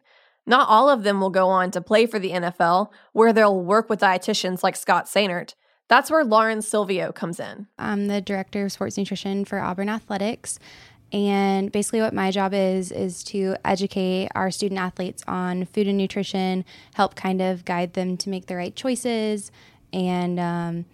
Not 0.47 0.69
all 0.69 0.89
of 0.89 1.03
them 1.03 1.21
will 1.21 1.31
go 1.31 1.49
on 1.49 1.71
to 1.73 1.81
play 1.81 2.07
for 2.07 2.19
the 2.19 2.31
NFL, 2.31 2.91
where 3.13 3.33
they'll 3.33 3.61
work 3.61 3.89
with 3.89 4.01
dietitians 4.01 4.63
like 4.63 4.77
Scott 4.77 5.07
Sehnert. 5.07 5.55
That's 5.89 6.11
where 6.11 6.25
Lauren 6.25 6.63
Silvio 6.63 7.13
comes 7.13 7.41
in. 7.41 7.67
I'm 7.79 8.07
the 8.07 8.21
director 8.21 8.65
of 8.65 8.73
sports 8.73 8.97
nutrition 8.97 9.45
for 9.45 9.59
Auburn 9.59 9.89
Athletics. 9.89 10.59
And 11.13 11.73
basically, 11.73 12.01
what 12.01 12.15
my 12.15 12.31
job 12.31 12.55
is, 12.55 12.93
is 12.93 13.25
to 13.25 13.57
educate 13.65 14.29
our 14.35 14.51
student 14.53 14.81
athletes 14.81 15.25
on 15.27 15.65
food 15.65 15.89
and 15.89 15.99
nutrition, 15.99 16.65
help 16.95 17.17
kind 17.17 17.43
of 17.43 17.65
guide 17.65 17.95
them 17.95 18.17
to 18.19 18.31
make 18.31 18.47
the 18.47 18.55
right 18.55 18.75
choices, 18.75 19.51
and 19.93 20.39
um, 20.39 20.85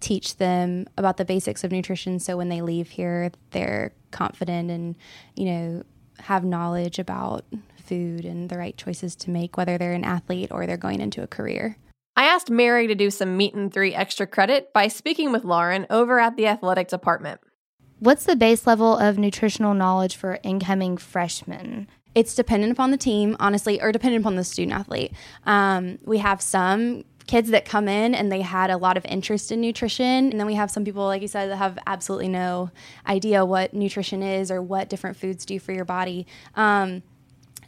teach 0.00 0.36
them 0.36 0.86
about 0.96 1.16
the 1.16 1.24
basics 1.24 1.64
of 1.64 1.72
nutrition 1.72 2.18
so 2.18 2.36
when 2.36 2.48
they 2.48 2.60
leave 2.60 2.90
here, 2.90 3.32
they're 3.50 3.92
confident 4.10 4.70
and, 4.70 4.96
you 5.34 5.46
know, 5.46 5.82
have 6.18 6.44
knowledge 6.44 6.98
about 6.98 7.44
food 7.78 8.24
and 8.24 8.48
the 8.48 8.58
right 8.58 8.76
choices 8.76 9.14
to 9.16 9.30
make, 9.30 9.56
whether 9.56 9.78
they're 9.78 9.92
an 9.92 10.04
athlete 10.04 10.50
or 10.50 10.66
they're 10.66 10.76
going 10.76 11.00
into 11.00 11.22
a 11.22 11.26
career. 11.26 11.76
I 12.16 12.24
asked 12.24 12.50
Mary 12.50 12.86
to 12.86 12.94
do 12.94 13.10
some 13.10 13.36
meat 13.36 13.54
and 13.54 13.72
three 13.72 13.94
extra 13.94 14.26
credit 14.26 14.72
by 14.72 14.88
speaking 14.88 15.32
with 15.32 15.44
Lauren 15.44 15.86
over 15.90 16.18
at 16.18 16.36
the 16.36 16.46
athletic 16.46 16.88
department. 16.88 17.40
What's 17.98 18.24
the 18.24 18.36
base 18.36 18.66
level 18.66 18.96
of 18.96 19.18
nutritional 19.18 19.74
knowledge 19.74 20.16
for 20.16 20.38
incoming 20.42 20.96
freshmen? 20.96 21.88
It's 22.14 22.34
dependent 22.34 22.72
upon 22.72 22.90
the 22.90 22.96
team, 22.96 23.36
honestly, 23.38 23.80
or 23.80 23.92
dependent 23.92 24.22
upon 24.22 24.36
the 24.36 24.44
student 24.44 24.72
athlete. 24.72 25.12
Um, 25.44 25.98
we 26.04 26.18
have 26.18 26.40
some 26.40 27.04
kids 27.26 27.50
that 27.50 27.64
come 27.64 27.88
in 27.88 28.14
and 28.14 28.30
they 28.30 28.42
had 28.42 28.70
a 28.70 28.76
lot 28.76 28.96
of 28.96 29.04
interest 29.06 29.50
in 29.50 29.60
nutrition. 29.60 30.30
And 30.30 30.38
then 30.38 30.46
we 30.46 30.54
have 30.54 30.70
some 30.70 30.84
people, 30.84 31.04
like 31.04 31.22
you 31.22 31.28
said, 31.28 31.50
that 31.50 31.56
have 31.56 31.78
absolutely 31.86 32.28
no 32.28 32.70
idea 33.06 33.44
what 33.44 33.74
nutrition 33.74 34.22
is 34.22 34.50
or 34.50 34.62
what 34.62 34.88
different 34.88 35.16
foods 35.16 35.44
do 35.44 35.58
for 35.58 35.72
your 35.72 35.84
body. 35.84 36.26
Um, 36.54 37.02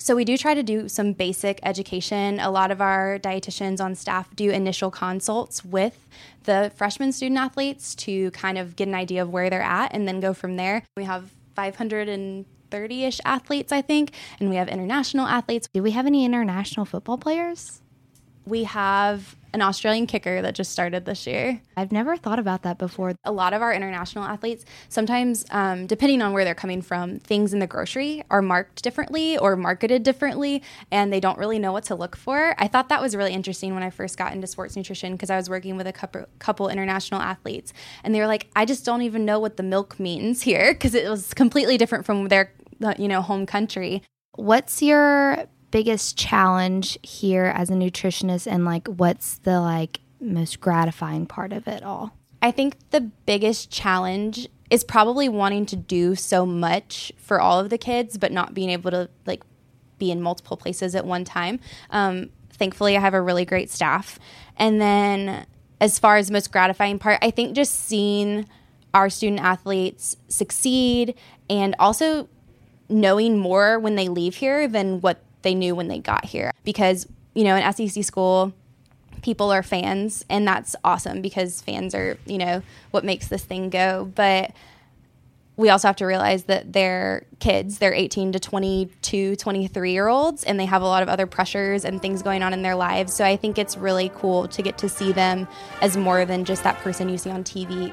so 0.00 0.14
we 0.14 0.24
do 0.24 0.36
try 0.36 0.54
to 0.54 0.62
do 0.62 0.88
some 0.88 1.12
basic 1.12 1.58
education. 1.64 2.38
A 2.38 2.50
lot 2.50 2.70
of 2.70 2.80
our 2.80 3.18
dietitians 3.18 3.80
on 3.80 3.96
staff 3.96 4.34
do 4.36 4.50
initial 4.50 4.92
consults 4.92 5.64
with 5.64 6.06
the 6.44 6.70
freshman 6.76 7.10
student 7.10 7.38
athletes 7.38 7.96
to 7.96 8.30
kind 8.30 8.58
of 8.58 8.76
get 8.76 8.86
an 8.86 8.94
idea 8.94 9.22
of 9.22 9.30
where 9.30 9.50
they're 9.50 9.60
at 9.60 9.92
and 9.92 10.06
then 10.06 10.20
go 10.20 10.32
from 10.32 10.56
there. 10.56 10.84
We 10.96 11.02
have 11.04 11.32
530 11.56 13.04
ish 13.04 13.20
athletes, 13.24 13.72
I 13.72 13.82
think, 13.82 14.12
and 14.38 14.48
we 14.48 14.56
have 14.56 14.68
international 14.68 15.26
athletes. 15.26 15.68
Do 15.74 15.82
we 15.82 15.90
have 15.90 16.06
any 16.06 16.24
international 16.24 16.86
football 16.86 17.18
players? 17.18 17.82
We 18.48 18.64
have 18.64 19.36
an 19.52 19.62
Australian 19.62 20.06
kicker 20.06 20.42
that 20.42 20.54
just 20.54 20.72
started 20.72 21.04
this 21.04 21.26
year. 21.26 21.60
I've 21.76 21.92
never 21.92 22.16
thought 22.16 22.38
about 22.38 22.62
that 22.62 22.78
before. 22.78 23.14
A 23.24 23.32
lot 23.32 23.52
of 23.52 23.62
our 23.62 23.72
international 23.72 24.24
athletes, 24.24 24.64
sometimes, 24.88 25.44
um, 25.50 25.86
depending 25.86 26.22
on 26.22 26.32
where 26.32 26.44
they're 26.44 26.54
coming 26.54 26.82
from, 26.82 27.18
things 27.18 27.52
in 27.52 27.58
the 27.58 27.66
grocery 27.66 28.22
are 28.30 28.42
marked 28.42 28.82
differently 28.82 29.36
or 29.38 29.56
marketed 29.56 30.02
differently, 30.02 30.62
and 30.90 31.12
they 31.12 31.20
don't 31.20 31.38
really 31.38 31.58
know 31.58 31.72
what 31.72 31.84
to 31.84 31.94
look 31.94 32.16
for. 32.16 32.54
I 32.58 32.68
thought 32.68 32.88
that 32.88 33.02
was 33.02 33.16
really 33.16 33.32
interesting 33.32 33.74
when 33.74 33.82
I 33.82 33.90
first 33.90 34.16
got 34.16 34.32
into 34.32 34.46
sports 34.46 34.76
nutrition 34.76 35.12
because 35.12 35.30
I 35.30 35.36
was 35.36 35.50
working 35.50 35.76
with 35.76 35.86
a 35.86 35.92
couple, 35.92 36.26
couple 36.38 36.68
international 36.68 37.20
athletes, 37.20 37.72
and 38.04 38.14
they 38.14 38.20
were 38.20 38.26
like, 38.26 38.48
I 38.56 38.64
just 38.64 38.84
don't 38.84 39.02
even 39.02 39.24
know 39.24 39.38
what 39.38 39.56
the 39.56 39.62
milk 39.62 40.00
means 40.00 40.42
here 40.42 40.72
because 40.72 40.94
it 40.94 41.08
was 41.08 41.34
completely 41.34 41.76
different 41.76 42.06
from 42.06 42.28
their 42.28 42.52
you 42.98 43.08
know 43.08 43.22
home 43.22 43.44
country. 43.46 44.02
What's 44.36 44.82
your 44.82 45.48
biggest 45.70 46.16
challenge 46.16 46.98
here 47.02 47.44
as 47.44 47.70
a 47.70 47.74
nutritionist 47.74 48.46
and 48.46 48.64
like 48.64 48.86
what's 48.88 49.38
the 49.38 49.60
like 49.60 50.00
most 50.20 50.60
gratifying 50.60 51.26
part 51.26 51.52
of 51.52 51.68
it 51.68 51.82
all? 51.82 52.12
I 52.40 52.50
think 52.50 52.76
the 52.90 53.00
biggest 53.00 53.70
challenge 53.70 54.48
is 54.70 54.84
probably 54.84 55.28
wanting 55.28 55.66
to 55.66 55.76
do 55.76 56.14
so 56.14 56.44
much 56.44 57.12
for 57.16 57.40
all 57.40 57.58
of 57.58 57.70
the 57.70 57.78
kids, 57.78 58.18
but 58.18 58.32
not 58.32 58.54
being 58.54 58.70
able 58.70 58.90
to 58.90 59.08
like 59.26 59.42
be 59.98 60.10
in 60.10 60.22
multiple 60.22 60.56
places 60.56 60.94
at 60.94 61.04
one 61.04 61.24
time. 61.24 61.58
Um, 61.90 62.30
thankfully, 62.52 62.96
I 62.96 63.00
have 63.00 63.14
a 63.14 63.20
really 63.20 63.44
great 63.44 63.70
staff. 63.70 64.18
And 64.56 64.80
then, 64.80 65.46
as 65.80 65.98
far 65.98 66.16
as 66.16 66.30
most 66.30 66.52
gratifying 66.52 66.98
part, 66.98 67.18
I 67.22 67.30
think 67.30 67.54
just 67.54 67.74
seeing 67.74 68.48
our 68.94 69.10
student 69.10 69.40
athletes 69.40 70.16
succeed 70.28 71.14
and 71.48 71.74
also 71.78 72.28
knowing 72.88 73.38
more 73.38 73.78
when 73.78 73.94
they 73.94 74.08
leave 74.08 74.36
here 74.36 74.66
than 74.66 75.00
what 75.00 75.22
they 75.48 75.54
knew 75.54 75.74
when 75.74 75.88
they 75.88 75.98
got 75.98 76.26
here. 76.26 76.52
Because, 76.62 77.06
you 77.34 77.42
know, 77.42 77.56
in 77.56 77.72
SEC 77.72 78.04
school, 78.04 78.52
people 79.22 79.50
are 79.50 79.62
fans, 79.62 80.26
and 80.28 80.46
that's 80.46 80.76
awesome 80.84 81.22
because 81.22 81.62
fans 81.62 81.94
are, 81.94 82.18
you 82.26 82.36
know, 82.36 82.62
what 82.90 83.02
makes 83.02 83.28
this 83.28 83.42
thing 83.42 83.70
go. 83.70 84.12
But 84.14 84.52
we 85.56 85.70
also 85.70 85.88
have 85.88 85.96
to 85.96 86.06
realize 86.06 86.44
that 86.44 86.74
they're 86.74 87.24
kids. 87.40 87.78
They're 87.78 87.94
18 87.94 88.32
to 88.32 88.38
22, 88.38 89.36
23 89.36 89.92
year 89.92 90.06
olds, 90.06 90.44
and 90.44 90.60
they 90.60 90.66
have 90.66 90.82
a 90.82 90.86
lot 90.86 91.02
of 91.02 91.08
other 91.08 91.26
pressures 91.26 91.86
and 91.86 92.00
things 92.00 92.22
going 92.22 92.42
on 92.42 92.52
in 92.52 92.60
their 92.60 92.76
lives. 92.76 93.14
So 93.14 93.24
I 93.24 93.36
think 93.36 93.56
it's 93.56 93.78
really 93.78 94.12
cool 94.14 94.48
to 94.48 94.60
get 94.60 94.76
to 94.78 94.88
see 94.88 95.12
them 95.12 95.48
as 95.80 95.96
more 95.96 96.26
than 96.26 96.44
just 96.44 96.62
that 96.64 96.76
person 96.76 97.08
you 97.08 97.16
see 97.16 97.30
on 97.30 97.42
TV. 97.42 97.90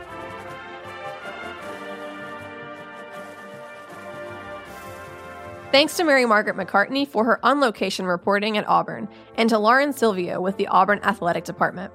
Thanks 5.75 5.98
to 5.98 6.05
Mary 6.05 6.25
Margaret 6.25 6.55
McCartney 6.55 7.05
for 7.05 7.25
her 7.25 7.46
on 7.46 7.60
location 7.60 8.05
reporting 8.05 8.58
at 8.58 8.65
Auburn, 8.65 9.10
and 9.36 9.50
to 9.50 9.60
Lauren 9.60 9.91
Silvio 9.91 10.39
with 10.39 10.55
the 10.55 10.67
Auburn 10.67 11.01
Athletic 11.03 11.44
Department. 11.44 11.91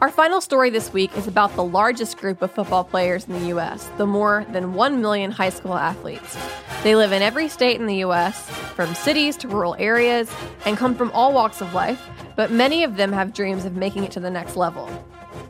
Our 0.00 0.10
final 0.10 0.40
story 0.40 0.70
this 0.70 0.90
week 0.90 1.14
is 1.18 1.26
about 1.26 1.54
the 1.54 1.64
largest 1.64 2.16
group 2.16 2.40
of 2.40 2.50
football 2.50 2.82
players 2.82 3.26
in 3.26 3.34
the 3.34 3.48
U.S., 3.48 3.90
the 3.98 4.06
more 4.06 4.46
than 4.52 4.72
1 4.72 5.02
million 5.02 5.32
high 5.32 5.50
school 5.50 5.74
athletes. 5.74 6.38
They 6.82 6.96
live 6.96 7.12
in 7.12 7.20
every 7.20 7.48
state 7.48 7.78
in 7.78 7.84
the 7.84 7.96
U.S., 7.96 8.48
from 8.74 8.94
cities 8.94 9.36
to 9.36 9.48
rural 9.48 9.76
areas, 9.78 10.32
and 10.64 10.78
come 10.78 10.94
from 10.94 11.10
all 11.10 11.34
walks 11.34 11.60
of 11.60 11.74
life, 11.74 12.08
but 12.36 12.50
many 12.50 12.84
of 12.84 12.96
them 12.96 13.12
have 13.12 13.34
dreams 13.34 13.66
of 13.66 13.76
making 13.76 14.04
it 14.04 14.12
to 14.12 14.20
the 14.20 14.30
next 14.30 14.56
level. 14.56 14.88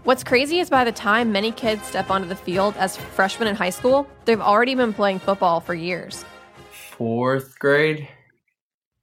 What's 0.05 0.23
crazy 0.23 0.61
is 0.61 0.71
by 0.71 0.85
the 0.85 0.93
time 0.93 1.33
many 1.33 1.50
kids 1.52 1.83
step 1.85 2.11
onto 2.11 2.28
the 2.28 2.37
field 2.37 2.76
as 2.76 2.97
freshmen 2.97 3.49
in 3.49 3.57
high 3.57 3.71
school, 3.71 4.07
they've 4.25 4.40
already 4.40 4.75
been 4.75 4.93
playing 4.93 5.19
football 5.19 5.61
for 5.61 5.75
years. 5.75 6.25
Fourth 6.71 7.59
grade, 7.59 8.09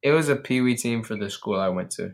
it 0.01 0.11
was 0.11 0.29
a 0.29 0.35
pee 0.35 0.61
wee 0.61 0.75
team 0.75 1.03
for 1.03 1.15
the 1.15 1.29
school 1.29 1.59
I 1.59 1.69
went 1.69 1.91
to. 1.91 2.13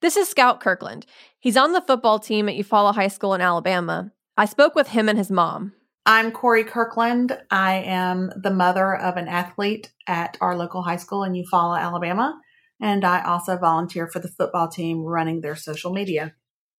This 0.00 0.16
is 0.16 0.28
Scout 0.28 0.60
Kirkland. 0.60 1.06
He's 1.40 1.56
on 1.56 1.72
the 1.72 1.80
football 1.80 2.18
team 2.18 2.48
at 2.48 2.54
Eufaula 2.56 2.94
High 2.94 3.08
School 3.08 3.34
in 3.34 3.40
Alabama. 3.40 4.12
I 4.36 4.44
spoke 4.44 4.74
with 4.76 4.88
him 4.88 5.08
and 5.08 5.18
his 5.18 5.30
mom. 5.30 5.72
I'm 6.06 6.30
Corey 6.30 6.64
Kirkland. 6.64 7.36
I 7.50 7.74
am 7.84 8.30
the 8.34 8.50
mother 8.50 8.94
of 8.96 9.16
an 9.16 9.28
athlete 9.28 9.92
at 10.06 10.38
our 10.40 10.56
local 10.56 10.82
high 10.82 10.96
school 10.96 11.24
in 11.24 11.32
Eufaula, 11.34 11.80
Alabama, 11.80 12.40
and 12.80 13.04
I 13.04 13.22
also 13.22 13.58
volunteer 13.58 14.06
for 14.06 14.18
the 14.18 14.28
football 14.28 14.68
team 14.68 15.02
running 15.02 15.40
their 15.40 15.56
social 15.56 15.92
media. 15.92 16.34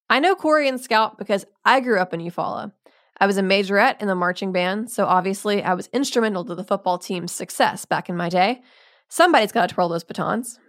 I 0.10 0.20
know 0.20 0.36
Corey 0.36 0.68
and 0.68 0.82
Scout 0.82 1.18
because 1.18 1.46
I 1.64 1.80
grew 1.82 2.00
up 2.00 2.14
in 2.14 2.20
Eufaula. 2.20 2.72
I 3.20 3.28
was 3.28 3.38
a 3.38 3.44
majorette 3.44 4.02
in 4.02 4.08
the 4.08 4.16
marching 4.16 4.52
band, 4.52 4.90
so 4.90 5.06
obviously 5.06 5.62
I 5.62 5.74
was 5.74 5.90
instrumental 5.94 6.46
to 6.46 6.56
the 6.56 6.64
football 6.64 6.98
team's 6.98 7.32
success 7.32 7.86
back 7.86 8.10
in 8.10 8.16
my 8.16 8.30
day. 8.30 8.62
Somebody's 9.10 9.52
got 9.52 9.70
to 9.70 9.76
twirl 9.76 9.90
those 9.90 10.04
batons. 10.04 10.60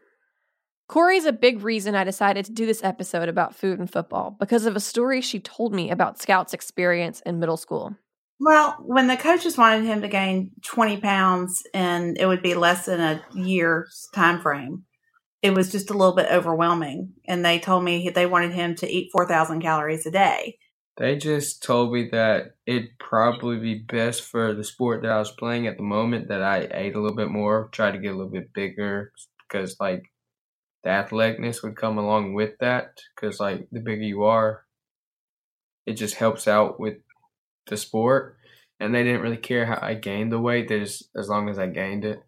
Corey's 0.88 1.24
a 1.24 1.32
big 1.32 1.62
reason 1.62 1.94
I 1.94 2.02
decided 2.02 2.44
to 2.46 2.52
do 2.52 2.66
this 2.66 2.82
episode 2.82 3.28
about 3.28 3.54
food 3.54 3.78
and 3.78 3.90
football 3.90 4.36
because 4.40 4.66
of 4.66 4.74
a 4.74 4.80
story 4.80 5.20
she 5.20 5.38
told 5.38 5.72
me 5.72 5.90
about 5.90 6.20
Scout's 6.20 6.52
experience 6.52 7.20
in 7.24 7.38
middle 7.38 7.56
school. 7.56 7.94
Well, 8.40 8.76
when 8.80 9.06
the 9.06 9.16
coaches 9.16 9.56
wanted 9.56 9.84
him 9.84 10.00
to 10.00 10.08
gain 10.08 10.50
20 10.64 10.96
pounds 10.96 11.62
and 11.72 12.18
it 12.18 12.26
would 12.26 12.42
be 12.42 12.54
less 12.54 12.86
than 12.86 13.00
a 13.00 13.22
year's 13.34 14.08
time 14.12 14.40
frame, 14.40 14.84
it 15.42 15.54
was 15.54 15.72
just 15.72 15.90
a 15.90 15.96
little 15.96 16.14
bit 16.14 16.30
overwhelming. 16.30 17.14
And 17.26 17.44
they 17.44 17.58
told 17.58 17.84
me 17.84 18.08
they 18.08 18.26
wanted 18.26 18.52
him 18.52 18.74
to 18.76 18.90
eat 18.90 19.10
4,000 19.12 19.60
calories 19.60 20.06
a 20.06 20.10
day. 20.10 20.58
They 20.96 21.16
just 21.16 21.62
told 21.62 21.92
me 21.92 22.10
that 22.12 22.56
it'd 22.66 22.98
probably 22.98 23.58
be 23.58 23.78
best 23.78 24.22
for 24.22 24.52
the 24.52 24.64
sport 24.64 25.02
that 25.02 25.10
I 25.10 25.18
was 25.18 25.30
playing 25.30 25.66
at 25.66 25.78
the 25.78 25.82
moment 25.82 26.28
that 26.28 26.42
I 26.42 26.68
ate 26.72 26.94
a 26.94 27.00
little 27.00 27.16
bit 27.16 27.30
more, 27.30 27.70
try 27.72 27.90
to 27.90 27.98
get 27.98 28.12
a 28.12 28.16
little 28.16 28.30
bit 28.30 28.52
bigger 28.52 29.12
because, 29.48 29.76
like, 29.80 30.02
the 30.84 30.90
athleticness 30.90 31.62
would 31.62 31.76
come 31.76 31.96
along 31.96 32.34
with 32.34 32.58
that 32.60 33.00
because, 33.14 33.40
like, 33.40 33.66
the 33.72 33.80
bigger 33.80 34.02
you 34.02 34.24
are, 34.24 34.66
it 35.86 35.94
just 35.94 36.16
helps 36.16 36.46
out 36.46 36.78
with 36.78 36.98
the 37.66 37.78
sport. 37.78 38.36
And 38.78 38.94
they 38.94 39.02
didn't 39.02 39.22
really 39.22 39.36
care 39.36 39.66
how 39.66 39.78
I 39.80 39.94
gained 39.94 40.32
the 40.32 40.38
weight, 40.38 40.68
they 40.68 40.80
just, 40.80 41.08
as 41.16 41.28
long 41.28 41.48
as 41.48 41.58
I 41.58 41.66
gained 41.66 42.04
it. 42.04 42.22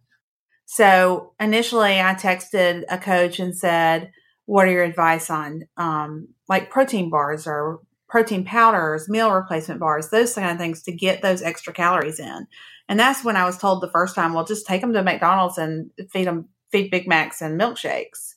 So 0.74 1.34
initially, 1.38 2.00
I 2.00 2.14
texted 2.14 2.84
a 2.88 2.96
coach 2.96 3.38
and 3.38 3.54
said, 3.54 4.10
"What 4.46 4.66
are 4.66 4.70
your 4.70 4.84
advice 4.84 5.28
on 5.28 5.64
um, 5.76 6.28
like 6.48 6.70
protein 6.70 7.10
bars 7.10 7.46
or 7.46 7.80
protein 8.08 8.44
powders, 8.46 9.06
meal 9.06 9.30
replacement 9.30 9.80
bars, 9.80 10.08
those 10.08 10.34
kind 10.34 10.50
of 10.50 10.56
things 10.56 10.82
to 10.84 10.92
get 10.92 11.20
those 11.20 11.42
extra 11.42 11.74
calories 11.74 12.18
in?" 12.18 12.46
And 12.88 12.98
that's 12.98 13.22
when 13.22 13.36
I 13.36 13.44
was 13.44 13.58
told 13.58 13.82
the 13.82 13.90
first 13.90 14.14
time, 14.14 14.32
"Well, 14.32 14.46
just 14.46 14.66
take 14.66 14.80
them 14.80 14.94
to 14.94 15.02
McDonald's 15.02 15.58
and 15.58 15.90
feed 16.10 16.26
them 16.26 16.48
feed 16.72 16.90
Big 16.90 17.06
Macs 17.06 17.42
and 17.42 17.60
milkshakes. 17.60 18.34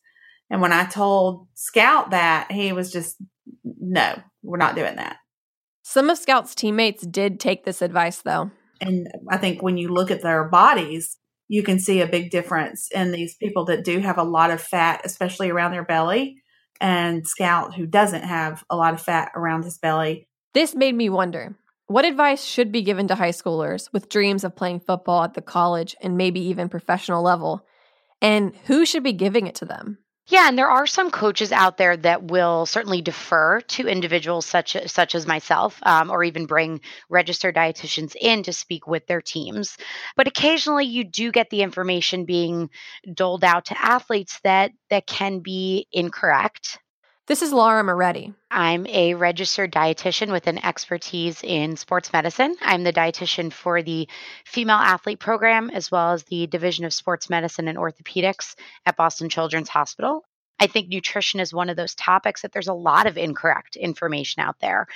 And 0.49 0.61
when 0.61 0.73
I 0.73 0.83
told 0.85 1.47
Scout 1.55 2.11
that, 2.11 2.51
he 2.51 2.73
was 2.73 2.91
just, 2.91 3.15
no, 3.63 4.21
we're 4.43 4.57
not 4.57 4.75
doing 4.75 4.97
that. 4.97 5.17
Some 5.83 6.09
of 6.09 6.17
Scout's 6.17 6.53
teammates 6.53 7.07
did 7.07 7.39
take 7.39 7.63
this 7.63 7.81
advice, 7.81 8.21
though. 8.21 8.51
And 8.81 9.07
I 9.29 9.37
think 9.37 9.63
when 9.63 9.77
you 9.77 9.87
look 9.87 10.11
at 10.11 10.21
their 10.21 10.43
bodies, 10.43 11.17
you 11.47 11.63
can 11.63 11.79
see 11.79 12.01
a 12.01 12.07
big 12.07 12.31
difference 12.31 12.89
in 12.91 13.11
these 13.11 13.35
people 13.35 13.65
that 13.65 13.83
do 13.83 13.99
have 13.99 14.17
a 14.17 14.23
lot 14.23 14.51
of 14.51 14.61
fat, 14.61 15.01
especially 15.03 15.49
around 15.49 15.71
their 15.71 15.85
belly, 15.85 16.41
and 16.81 17.25
Scout, 17.27 17.75
who 17.75 17.85
doesn't 17.85 18.23
have 18.23 18.63
a 18.69 18.75
lot 18.75 18.93
of 18.93 19.01
fat 19.01 19.31
around 19.35 19.63
his 19.63 19.77
belly. 19.77 20.27
This 20.53 20.75
made 20.75 20.95
me 20.95 21.09
wonder 21.09 21.55
what 21.87 22.05
advice 22.05 22.43
should 22.43 22.71
be 22.71 22.81
given 22.81 23.07
to 23.09 23.15
high 23.15 23.29
schoolers 23.29 23.93
with 23.93 24.09
dreams 24.09 24.43
of 24.43 24.55
playing 24.55 24.79
football 24.79 25.23
at 25.23 25.35
the 25.35 25.41
college 25.41 25.95
and 26.01 26.17
maybe 26.17 26.39
even 26.39 26.67
professional 26.67 27.21
level? 27.21 27.65
And 28.21 28.55
who 28.65 28.85
should 28.85 29.03
be 29.03 29.13
giving 29.13 29.45
it 29.45 29.55
to 29.55 29.65
them? 29.65 29.99
Yeah, 30.27 30.47
and 30.47 30.57
there 30.57 30.69
are 30.69 30.87
some 30.87 31.11
coaches 31.11 31.51
out 31.51 31.77
there 31.77 31.95
that 31.97 32.23
will 32.23 32.65
certainly 32.65 33.01
defer 33.01 33.61
to 33.61 33.87
individuals 33.87 34.45
such 34.47 34.75
as, 34.75 34.91
such 34.91 35.13
as 35.13 35.27
myself, 35.27 35.79
um, 35.83 36.09
or 36.09 36.23
even 36.23 36.47
bring 36.47 36.81
registered 37.09 37.55
dietitians 37.55 38.15
in 38.19 38.41
to 38.43 38.53
speak 38.53 38.87
with 38.87 39.05
their 39.05 39.21
teams. 39.21 39.77
But 40.15 40.27
occasionally, 40.27 40.85
you 40.85 41.03
do 41.03 41.31
get 41.31 41.49
the 41.51 41.61
information 41.61 42.25
being 42.25 42.69
doled 43.13 43.43
out 43.43 43.65
to 43.65 43.79
athletes 43.79 44.39
that 44.43 44.71
that 44.89 45.05
can 45.05 45.39
be 45.39 45.87
incorrect. 45.91 46.79
This 47.27 47.41
is 47.41 47.51
Laura 47.51 47.83
Moretti. 47.83 48.35
I'm 48.51 48.85
a 48.85 49.15
registered 49.15 49.71
dietitian 49.71 50.31
with 50.31 50.45
an 50.45 50.63
expertise 50.63 51.41
in 51.43 51.75
sports 51.75 52.13
medicine. 52.13 52.55
I'm 52.61 52.83
the 52.83 52.93
dietitian 52.93 53.51
for 53.51 53.81
the 53.81 54.07
female 54.45 54.75
athlete 54.75 55.17
program 55.17 55.71
as 55.71 55.89
well 55.89 56.11
as 56.11 56.21
the 56.25 56.45
Division 56.45 56.85
of 56.85 56.93
Sports 56.93 57.27
Medicine 57.27 57.67
and 57.67 57.79
Orthopedics 57.79 58.53
at 58.85 58.95
Boston 58.95 59.29
Children's 59.29 59.69
Hospital. 59.69 60.23
I 60.59 60.67
think 60.67 60.87
nutrition 60.87 61.39
is 61.39 61.53
one 61.53 61.69
of 61.69 61.77
those 61.77 61.95
topics 61.95 62.41
that 62.41 62.51
there's 62.51 62.67
a 62.67 62.73
lot 62.73 63.07
of 63.07 63.17
incorrect 63.17 63.75
information 63.75 64.41
out 64.41 64.59
there. 64.61 64.87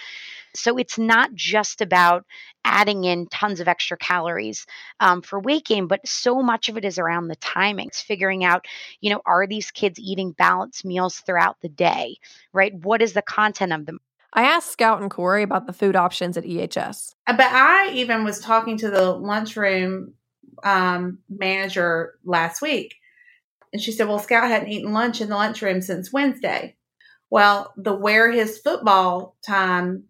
So 0.56 0.78
it's 0.78 0.98
not 0.98 1.34
just 1.34 1.82
about 1.82 2.26
adding 2.66 3.04
in 3.04 3.28
tons 3.28 3.60
of 3.60 3.68
extra 3.68 3.98
calories 3.98 4.66
um, 5.00 5.22
for 5.22 5.40
weight 5.40 5.66
gain, 5.66 5.88
but 5.88 6.08
so 6.08 6.42
much 6.42 6.70
of 6.70 6.78
it 6.78 6.86
is 6.86 6.98
around 6.98 7.28
the 7.28 7.36
timings, 7.38 8.02
figuring 8.02 8.44
out, 8.44 8.66
you 9.02 9.10
know, 9.10 9.22
are 9.26 9.46
these 9.46 9.72
kids 9.72 10.00
eating 10.00 10.32
balanced 10.32 10.86
meals 10.86 11.20
throughout 11.20 11.58
the 11.62 11.70
day, 11.70 12.18
right? 12.54 12.74
What 12.74 13.02
is 13.02 13.14
the 13.14 13.22
content 13.22 13.74
of 13.74 13.86
them? 13.86 14.00
I 14.34 14.44
asked 14.44 14.72
Scout 14.72 15.02
and 15.02 15.10
Corey 15.10 15.44
about 15.44 15.66
the 15.66 15.74
food 15.74 15.96
options 15.96 16.38
at 16.38 16.44
EHS. 16.44 17.16
Uh, 17.28 17.34
but 17.34 17.48
I 17.52 17.92
even 17.94 18.24
was 18.24 18.40
talking 18.40 18.78
to 18.78 18.90
the 18.90 19.12
lunchroom 19.12 20.14
um, 20.64 21.20
manager 21.30 22.16
last 22.24 22.62
week 22.62 22.96
and 23.72 23.82
she 23.82 23.92
said, 23.92 24.08
Well, 24.08 24.20
Scout 24.20 24.50
hadn't 24.50 24.70
eaten 24.70 24.94
lunch 24.94 25.22
in 25.22 25.30
the 25.30 25.36
lunchroom 25.36 25.82
since 25.82 26.14
Wednesday. 26.14 26.76
Well, 27.30 27.74
the 27.78 27.94
where 27.94 28.32
his 28.32 28.60
football 28.60 29.38
time 29.46 30.06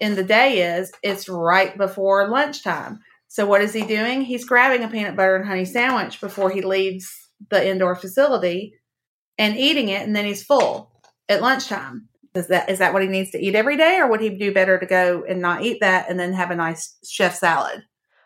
in 0.00 0.14
the 0.14 0.24
day 0.24 0.76
is, 0.76 0.92
it's 1.02 1.28
right 1.28 1.76
before 1.76 2.28
lunchtime. 2.28 3.00
So 3.28 3.46
what 3.46 3.62
is 3.62 3.72
he 3.72 3.82
doing? 3.82 4.22
He's 4.22 4.44
grabbing 4.44 4.84
a 4.84 4.88
peanut 4.88 5.16
butter 5.16 5.36
and 5.36 5.46
honey 5.46 5.64
sandwich 5.64 6.20
before 6.20 6.50
he 6.50 6.62
leaves 6.62 7.08
the 7.50 7.68
indoor 7.68 7.94
facility 7.94 8.74
and 9.38 9.56
eating 9.56 9.88
it, 9.88 10.02
and 10.02 10.14
then 10.14 10.24
he's 10.24 10.42
full 10.42 10.92
at 11.28 11.42
lunchtime. 11.42 12.08
Is 12.34 12.48
that 12.48 12.70
is 12.70 12.78
that 12.78 12.92
what 12.92 13.02
he 13.02 13.08
needs 13.08 13.30
to 13.32 13.44
eat 13.44 13.56
every 13.56 13.76
day, 13.76 13.98
or 13.98 14.08
would 14.08 14.20
he 14.20 14.30
do 14.30 14.52
better 14.52 14.78
to 14.78 14.86
go 14.86 15.24
and 15.28 15.40
not 15.40 15.64
eat 15.64 15.78
that 15.80 16.08
and 16.08 16.18
then 16.18 16.32
have 16.32 16.50
a 16.50 16.56
nice 16.56 16.96
chef 17.08 17.34
salad? 17.34 17.82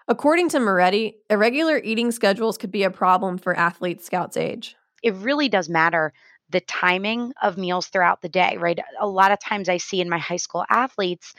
According 0.07 0.51
to 0.51 0.61
Moretti, 0.61 1.17
irregular 1.31 1.79
eating 1.79 2.13
schedules 2.13 2.59
could 2.59 2.71
be 2.71 2.83
a 2.83 2.91
problem 2.91 3.39
for 3.39 3.57
athletes 3.57 4.05
Scout's 4.05 4.37
age. 4.37 4.77
It 5.03 5.15
really 5.15 5.49
does 5.49 5.71
matter 5.71 6.13
the 6.51 6.61
timing 6.61 7.33
of 7.43 7.57
meals 7.57 7.87
throughout 7.87 8.21
the 8.21 8.29
day, 8.29 8.59
right? 8.59 8.79
A 9.01 9.07
lot 9.07 9.33
of 9.33 9.40
times 9.40 9.71
I 9.71 9.79
see 9.79 10.03
in 10.03 10.11
my 10.11 10.19
high 10.19 10.37
school 10.37 10.64
athletes 10.69 11.35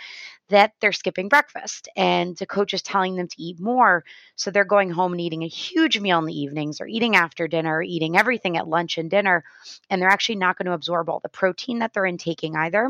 that 0.50 0.74
they're 0.82 0.92
skipping 0.92 1.30
breakfast 1.30 1.88
and 1.96 2.36
the 2.38 2.48
coach 2.48 2.74
is 2.74 2.82
telling 2.82 3.16
them 3.16 3.28
to 3.28 3.42
eat 3.42 3.60
more. 3.60 4.04
So 4.36 4.50
they're 4.50 4.66
going 4.66 4.90
home 4.90 5.12
and 5.12 5.22
eating 5.22 5.44
a 5.44 5.48
huge 5.48 6.00
meal 6.00 6.18
in 6.18 6.26
the 6.26 6.40
evenings 6.40 6.82
or 6.82 6.88
eating 6.88 7.16
after 7.16 7.48
dinner, 7.48 7.78
or 7.78 7.84
eating 7.84 8.18
everything 8.18 8.58
at 8.58 8.68
lunch 8.68 8.98
and 8.98 9.12
dinner. 9.12 9.44
And 9.92 10.02
they're 10.02 10.10
actually 10.10 10.38
not 10.38 10.58
going 10.58 10.66
to 10.66 10.74
absorb 10.74 11.08
all 11.08 11.20
the 11.20 11.30
protein 11.30 11.80
that 11.80 11.94
they're 11.94 12.06
intaking 12.06 12.56
either. 12.56 12.90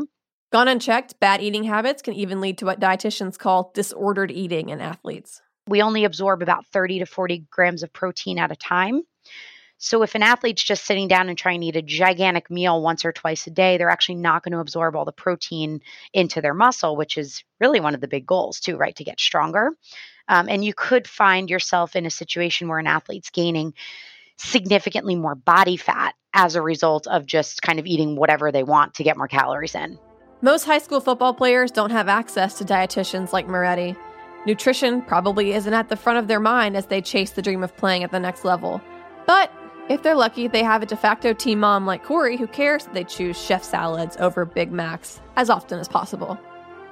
Gone 0.52 0.68
unchecked, 0.68 1.20
bad 1.20 1.42
eating 1.42 1.64
habits 1.64 2.00
can 2.00 2.14
even 2.14 2.40
lead 2.40 2.56
to 2.58 2.64
what 2.64 2.80
dietitians 2.80 3.38
call 3.38 3.72
disordered 3.74 4.30
eating 4.30 4.70
in 4.70 4.80
athletes. 4.80 5.42
We 5.68 5.82
only 5.82 6.04
absorb 6.04 6.42
about 6.42 6.66
30 6.66 7.00
to 7.00 7.06
40 7.06 7.46
grams 7.50 7.82
of 7.82 7.92
protein 7.92 8.38
at 8.38 8.52
a 8.52 8.56
time. 8.56 9.02
So 9.78 10.02
if 10.02 10.14
an 10.14 10.22
athlete's 10.22 10.64
just 10.64 10.86
sitting 10.86 11.06
down 11.06 11.28
and 11.28 11.36
trying 11.36 11.60
to 11.60 11.66
eat 11.66 11.76
a 11.76 11.82
gigantic 11.82 12.50
meal 12.50 12.80
once 12.80 13.04
or 13.04 13.12
twice 13.12 13.46
a 13.46 13.50
day, 13.50 13.76
they're 13.76 13.90
actually 13.90 14.14
not 14.16 14.42
going 14.42 14.52
to 14.52 14.60
absorb 14.60 14.96
all 14.96 15.04
the 15.04 15.12
protein 15.12 15.82
into 16.14 16.40
their 16.40 16.54
muscle, 16.54 16.96
which 16.96 17.18
is 17.18 17.44
really 17.60 17.80
one 17.80 17.94
of 17.94 18.00
the 18.00 18.08
big 18.08 18.26
goals, 18.26 18.60
too, 18.60 18.76
right? 18.76 18.96
To 18.96 19.04
get 19.04 19.20
stronger. 19.20 19.70
Um, 20.28 20.48
and 20.48 20.64
you 20.64 20.72
could 20.72 21.06
find 21.06 21.50
yourself 21.50 21.94
in 21.94 22.06
a 22.06 22.10
situation 22.10 22.68
where 22.68 22.78
an 22.78 22.86
athlete's 22.86 23.30
gaining 23.30 23.74
significantly 24.38 25.14
more 25.14 25.34
body 25.34 25.76
fat 25.76 26.14
as 26.32 26.56
a 26.56 26.62
result 26.62 27.06
of 27.06 27.26
just 27.26 27.62
kind 27.62 27.78
of 27.78 27.86
eating 27.86 28.16
whatever 28.16 28.52
they 28.52 28.62
want 28.62 28.94
to 28.94 29.04
get 29.04 29.16
more 29.16 29.28
calories 29.28 29.74
in. 29.74 29.98
Most 30.42 30.64
high 30.64 30.78
school 30.78 31.00
football 31.00 31.32
players 31.32 31.70
don't 31.70 31.90
have 31.90 32.08
access 32.08 32.58
to 32.58 32.64
dietitians 32.64 33.32
like 33.32 33.46
Moretti. 33.46 33.96
Nutrition 34.46 35.02
probably 35.02 35.52
isn't 35.52 35.74
at 35.74 35.88
the 35.88 35.96
front 35.96 36.20
of 36.20 36.28
their 36.28 36.38
mind 36.38 36.76
as 36.76 36.86
they 36.86 37.02
chase 37.02 37.30
the 37.30 37.42
dream 37.42 37.64
of 37.64 37.76
playing 37.76 38.04
at 38.04 38.12
the 38.12 38.20
next 38.20 38.44
level. 38.44 38.80
But 39.26 39.50
if 39.88 40.02
they're 40.02 40.14
lucky, 40.14 40.46
they 40.46 40.62
have 40.62 40.82
a 40.82 40.86
de 40.86 40.96
facto 40.96 41.32
team 41.32 41.60
mom 41.60 41.84
like 41.84 42.04
Corey 42.04 42.36
who 42.36 42.46
cares 42.46 42.84
that 42.84 42.94
they 42.94 43.02
choose 43.02 43.36
chef 43.36 43.64
salads 43.64 44.16
over 44.18 44.44
Big 44.44 44.70
Macs 44.70 45.20
as 45.34 45.50
often 45.50 45.80
as 45.80 45.88
possible. 45.88 46.38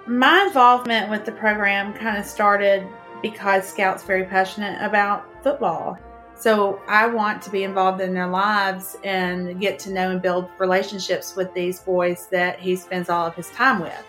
My 0.07 0.43
involvement 0.47 1.11
with 1.11 1.25
the 1.25 1.33
program 1.33 1.95
kind 1.95 2.19
of 2.19 2.25
started 2.25 2.87
because 3.23 3.67
Scout's 3.67 4.03
very 4.03 4.25
passionate 4.25 4.77
about 4.85 5.25
football. 5.43 5.97
So 6.35 6.81
I 6.89 7.07
want 7.07 7.41
to 7.43 7.51
be 7.51 7.63
involved 7.63 8.01
in 8.01 8.13
their 8.13 8.27
lives 8.27 8.97
and 9.05 9.61
get 9.61 9.79
to 9.81 9.93
know 9.93 10.11
and 10.11 10.21
build 10.21 10.49
relationships 10.59 11.37
with 11.37 11.55
these 11.55 11.81
boys 11.81 12.27
that 12.33 12.59
he 12.59 12.75
spends 12.75 13.09
all 13.09 13.27
of 13.27 13.35
his 13.37 13.49
time 13.51 13.81
with. 13.81 14.05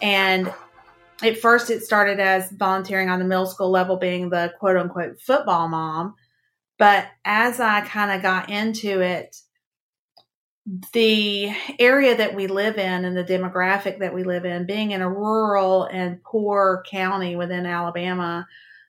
And 0.00 0.52
at 1.22 1.38
first, 1.38 1.70
it 1.70 1.82
started 1.82 2.20
as 2.20 2.50
volunteering 2.50 3.08
on 3.08 3.18
the 3.18 3.24
middle 3.24 3.46
school 3.46 3.70
level, 3.70 3.96
being 3.96 4.30
the 4.30 4.52
quote 4.58 4.76
unquote 4.76 5.20
football 5.20 5.68
mom. 5.68 6.14
But 6.78 7.06
as 7.24 7.60
I 7.60 7.82
kind 7.82 8.10
of 8.10 8.22
got 8.22 8.50
into 8.50 9.00
it, 9.00 9.36
the 10.92 11.50
area 11.78 12.16
that 12.16 12.34
we 12.34 12.46
live 12.46 12.78
in 12.78 13.04
and 13.04 13.16
the 13.16 13.24
demographic 13.24 13.98
that 13.98 14.14
we 14.14 14.22
live 14.22 14.44
in, 14.44 14.66
being 14.66 14.92
in 14.92 15.02
a 15.02 15.10
rural 15.10 15.84
and 15.84 16.22
poor 16.22 16.84
county 16.88 17.36
within 17.36 17.66
Alabama, 17.66 18.46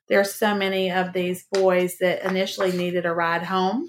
there's 0.08 0.34
so 0.34 0.56
many 0.56 0.92
of 0.92 1.14
these 1.14 1.46
boys 1.52 1.98
that 2.00 2.24
initially 2.24 2.72
needed 2.72 3.06
a 3.06 3.14
ride 3.14 3.44
home. 3.44 3.88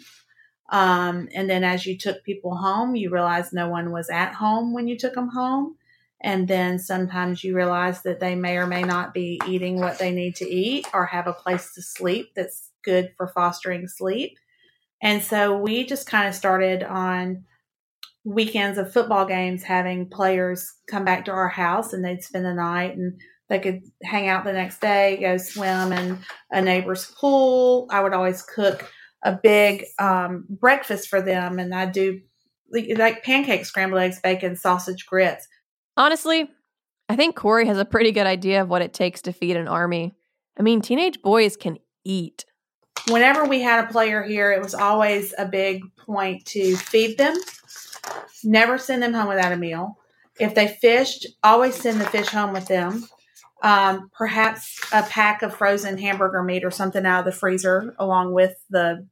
Um, 0.71 1.29
and 1.35 1.49
then 1.49 1.63
as 1.63 1.85
you 1.85 1.99
took 1.99 2.25
people 2.25 2.57
home, 2.57 2.97
you 2.97 3.11
realized 3.11 3.53
no 3.53 3.69
one 3.69 3.93
was 3.93 4.09
at 4.09 4.35
home 4.35 4.73
when 4.73 4.89
you 4.89 4.99
took 4.99 5.15
them 5.15 5.29
home. 5.29 5.77
And 6.25 6.49
then 6.49 6.79
sometimes 6.79 7.45
you 7.45 7.55
realize 7.55 8.01
that 8.03 8.19
they 8.19 8.35
may 8.35 8.57
or 8.57 8.67
may 8.67 8.83
not 8.83 9.13
be 9.13 9.39
eating 9.47 9.79
what 9.79 9.99
they 9.99 10.11
need 10.11 10.37
to 10.37 10.49
eat 10.49 10.87
or 10.95 11.05
have 11.05 11.27
a 11.27 11.35
place 11.35 11.75
to 11.75 11.83
sleep 11.83 12.31
that's 12.35 12.71
good 12.83 13.13
for 13.19 13.29
fostering 13.29 13.87
sleep. 13.87 14.39
And 15.03 15.23
so 15.23 15.59
we 15.59 15.85
just 15.85 16.07
kind 16.07 16.27
of 16.27 16.35
started 16.35 16.83
on 16.83 17.45
weekends 18.25 18.79
of 18.79 18.91
football 18.91 19.27
games 19.27 19.65
having 19.65 20.09
players 20.09 20.73
come 20.89 21.05
back 21.05 21.27
to 21.27 21.31
our 21.31 21.51
house 21.51 21.93
and 21.93 22.03
they'd 22.03 22.25
spend 22.25 22.47
the 22.47 22.55
night 22.55 22.97
and 22.97 23.21
they 23.51 23.59
could 23.59 23.83
hang 24.03 24.27
out 24.27 24.45
the 24.45 24.53
next 24.55 24.81
day, 24.81 25.19
go 25.21 25.37
swim 25.37 25.93
in 25.93 26.19
a 26.51 26.63
neighbor's 26.63 27.05
pool. 27.21 27.87
I 27.91 28.01
would 28.01 28.15
always 28.15 28.41
cook 28.41 28.91
a 29.23 29.39
big 29.43 29.85
um, 29.99 30.47
breakfast 30.49 31.09
for 31.09 31.21
them 31.21 31.59
and 31.59 31.75
I'd 31.75 31.93
do 31.93 32.23
like 32.97 33.25
pancakes, 33.25 33.69
scrambled 33.69 34.01
eggs, 34.01 34.21
bacon, 34.21 34.57
sausage, 34.57 35.05
grits. 35.05 35.47
Honestly, 35.97 36.51
I 37.09 37.17
think 37.17 37.37
Corey 37.37 37.67
has 37.67 37.79
a 37.79 37.85
pretty 37.85 38.13
good 38.13 38.27
idea 38.27 38.63
of 38.63 38.69
what 38.69 38.83
it 38.83 38.93
takes 38.93 39.23
to 39.23 39.33
feed 39.33 39.57
an 39.57 39.69
army. 39.69 40.15
I 40.59 40.63
mean, 40.63 40.81
teenage 40.81 41.21
boys 41.23 41.57
can 41.57 41.79
eat 42.05 42.45
whenever 43.09 43.45
we 43.45 43.61
had 43.61 43.85
a 43.85 43.93
player 43.93 44.23
here, 44.23 44.53
it 44.53 44.63
was 44.63 44.75
always 44.75 45.35
a 45.39 45.47
big 45.47 45.83
point 45.97 46.45
to 46.47 46.77
feed 46.77 47.19
them, 47.19 47.37
never 48.43 48.79
send 48.79 49.03
them 49.03 49.15
home 49.15 49.29
without 49.29 49.53
a 49.53 49.57
meal. 49.57 49.99
If 50.39 50.55
they 50.55 50.69
fished, 50.69 51.27
always 51.43 51.75
send 51.75 52.01
the 52.01 52.07
fish 52.07 52.29
home 52.29 52.53
with 52.53 52.67
them. 52.67 53.07
Um, 53.63 54.11
perhaps 54.13 54.79
a 54.93 55.03
pack 55.03 55.43
of 55.43 55.55
frozen 55.55 55.97
hamburger 55.97 56.43
meat 56.43 56.65
or 56.65 56.71
something 56.71 57.07
out 57.07 57.21
of 57.21 57.25
the 57.25 57.33
freezer 57.33 57.95
along 57.99 58.35
with 58.35 58.57
the 58.69 59.07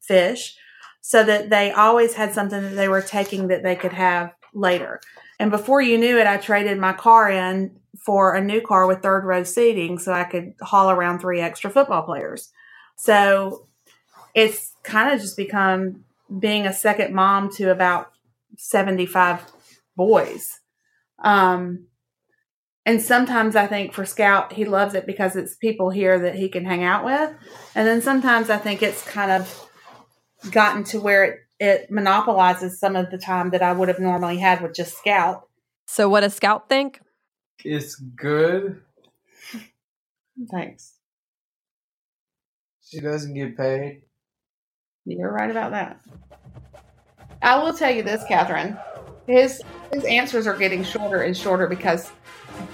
fish 0.00 0.56
so 1.00 1.24
that 1.24 1.50
they 1.50 1.72
always 1.72 2.14
had 2.14 2.32
something 2.32 2.62
that 2.62 2.76
they 2.76 2.88
were 2.88 3.00
taking 3.00 3.48
that 3.48 3.64
they 3.64 3.74
could 3.74 3.92
have 3.92 4.32
later. 4.54 5.00
And 5.40 5.50
before 5.50 5.80
you 5.80 5.96
knew 5.96 6.18
it, 6.18 6.26
I 6.26 6.36
traded 6.36 6.78
my 6.78 6.92
car 6.92 7.30
in 7.30 7.80
for 7.98 8.34
a 8.34 8.44
new 8.44 8.60
car 8.60 8.86
with 8.86 9.00
third 9.00 9.24
row 9.24 9.42
seating 9.42 9.98
so 9.98 10.12
I 10.12 10.24
could 10.24 10.52
haul 10.60 10.90
around 10.90 11.20
three 11.20 11.40
extra 11.40 11.70
football 11.70 12.02
players. 12.02 12.52
So 12.96 13.66
it's 14.34 14.74
kind 14.82 15.14
of 15.14 15.18
just 15.18 15.38
become 15.38 16.04
being 16.38 16.66
a 16.66 16.74
second 16.74 17.14
mom 17.14 17.50
to 17.54 17.70
about 17.70 18.12
75 18.58 19.50
boys. 19.96 20.60
Um, 21.24 21.86
and 22.84 23.00
sometimes 23.00 23.56
I 23.56 23.66
think 23.66 23.94
for 23.94 24.04
Scout, 24.04 24.52
he 24.52 24.66
loves 24.66 24.94
it 24.94 25.06
because 25.06 25.36
it's 25.36 25.54
people 25.54 25.88
here 25.88 26.18
that 26.18 26.34
he 26.34 26.50
can 26.50 26.66
hang 26.66 26.84
out 26.84 27.02
with. 27.02 27.34
And 27.74 27.88
then 27.88 28.02
sometimes 28.02 28.50
I 28.50 28.58
think 28.58 28.82
it's 28.82 29.02
kind 29.06 29.30
of 29.30 29.70
gotten 30.50 30.84
to 30.84 31.00
where 31.00 31.24
it, 31.24 31.38
it 31.60 31.90
monopolizes 31.90 32.80
some 32.80 32.96
of 32.96 33.10
the 33.10 33.18
time 33.18 33.50
that 33.50 33.62
I 33.62 33.72
would 33.72 33.88
have 33.88 34.00
normally 34.00 34.38
had 34.38 34.62
with 34.62 34.74
just 34.74 34.96
Scout. 34.96 35.42
So, 35.86 36.08
what 36.08 36.20
does 36.20 36.34
Scout 36.34 36.68
think? 36.68 37.00
It's 37.64 37.94
good. 37.96 38.80
Thanks. 40.50 40.94
She 42.82 43.00
doesn't 43.00 43.34
get 43.34 43.56
paid. 43.56 44.02
You're 45.04 45.32
right 45.32 45.50
about 45.50 45.72
that. 45.72 46.00
I 47.42 47.62
will 47.62 47.74
tell 47.74 47.90
you 47.90 48.02
this, 48.02 48.24
Catherine. 48.26 48.76
His 49.26 49.62
his 49.92 50.04
answers 50.04 50.46
are 50.46 50.56
getting 50.56 50.82
shorter 50.82 51.22
and 51.22 51.36
shorter 51.36 51.66
because 51.66 52.10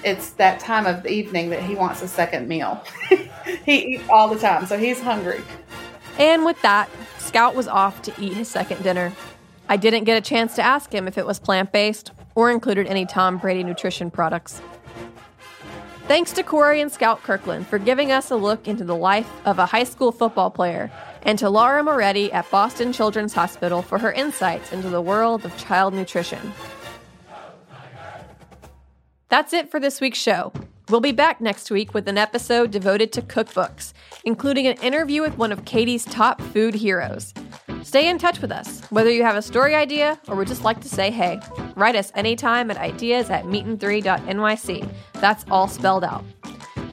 it's 0.04 0.30
that 0.30 0.60
time 0.60 0.86
of 0.86 1.02
the 1.02 1.10
evening 1.10 1.50
that 1.50 1.62
he 1.62 1.74
wants 1.74 2.02
a 2.02 2.08
second 2.08 2.48
meal. 2.48 2.82
he 3.64 3.94
eats 3.94 4.04
all 4.08 4.28
the 4.28 4.38
time, 4.38 4.66
so 4.66 4.78
he's 4.78 5.00
hungry. 5.00 5.42
And 6.18 6.44
with 6.44 6.60
that, 6.62 6.88
Scout 7.36 7.54
was 7.54 7.68
off 7.68 8.00
to 8.00 8.14
eat 8.18 8.32
his 8.32 8.48
second 8.48 8.82
dinner. 8.82 9.12
I 9.68 9.76
didn't 9.76 10.04
get 10.04 10.16
a 10.16 10.22
chance 10.22 10.54
to 10.54 10.62
ask 10.62 10.90
him 10.90 11.06
if 11.06 11.18
it 11.18 11.26
was 11.26 11.38
plant 11.38 11.70
based 11.70 12.12
or 12.34 12.50
included 12.50 12.86
any 12.86 13.04
Tom 13.04 13.36
Brady 13.36 13.62
nutrition 13.62 14.10
products. 14.10 14.62
Thanks 16.08 16.32
to 16.32 16.42
Corey 16.42 16.80
and 16.80 16.90
Scout 16.90 17.22
Kirkland 17.22 17.66
for 17.66 17.78
giving 17.78 18.10
us 18.10 18.30
a 18.30 18.36
look 18.36 18.66
into 18.66 18.84
the 18.84 18.96
life 18.96 19.30
of 19.44 19.58
a 19.58 19.66
high 19.66 19.84
school 19.84 20.12
football 20.12 20.48
player, 20.48 20.90
and 21.24 21.38
to 21.38 21.50
Laura 21.50 21.82
Moretti 21.82 22.32
at 22.32 22.50
Boston 22.50 22.90
Children's 22.90 23.34
Hospital 23.34 23.82
for 23.82 23.98
her 23.98 24.12
insights 24.12 24.72
into 24.72 24.88
the 24.88 25.02
world 25.02 25.44
of 25.44 25.54
child 25.58 25.92
nutrition. 25.92 26.54
That's 29.28 29.52
it 29.52 29.70
for 29.70 29.78
this 29.78 30.00
week's 30.00 30.18
show. 30.18 30.54
We'll 30.88 31.00
be 31.00 31.12
back 31.12 31.40
next 31.40 31.70
week 31.70 31.94
with 31.94 32.06
an 32.06 32.16
episode 32.16 32.70
devoted 32.70 33.12
to 33.14 33.22
cookbooks, 33.22 33.92
including 34.24 34.68
an 34.68 34.76
interview 34.76 35.20
with 35.20 35.36
one 35.36 35.50
of 35.50 35.64
Katie's 35.64 36.04
top 36.04 36.40
food 36.40 36.76
heroes. 36.76 37.34
Stay 37.82 38.08
in 38.08 38.18
touch 38.18 38.40
with 38.40 38.52
us, 38.52 38.82
whether 38.90 39.10
you 39.10 39.24
have 39.24 39.34
a 39.34 39.42
story 39.42 39.74
idea 39.74 40.20
or 40.28 40.36
would 40.36 40.46
just 40.46 40.62
like 40.62 40.80
to 40.82 40.88
say 40.88 41.10
hey. 41.10 41.40
Write 41.74 41.96
us 41.96 42.12
anytime 42.14 42.70
at 42.70 42.76
ideas 42.76 43.30
at 43.30 43.44
meetin3.nyc. 43.44 44.88
That's 45.14 45.44
all 45.50 45.66
spelled 45.66 46.04
out. 46.04 46.24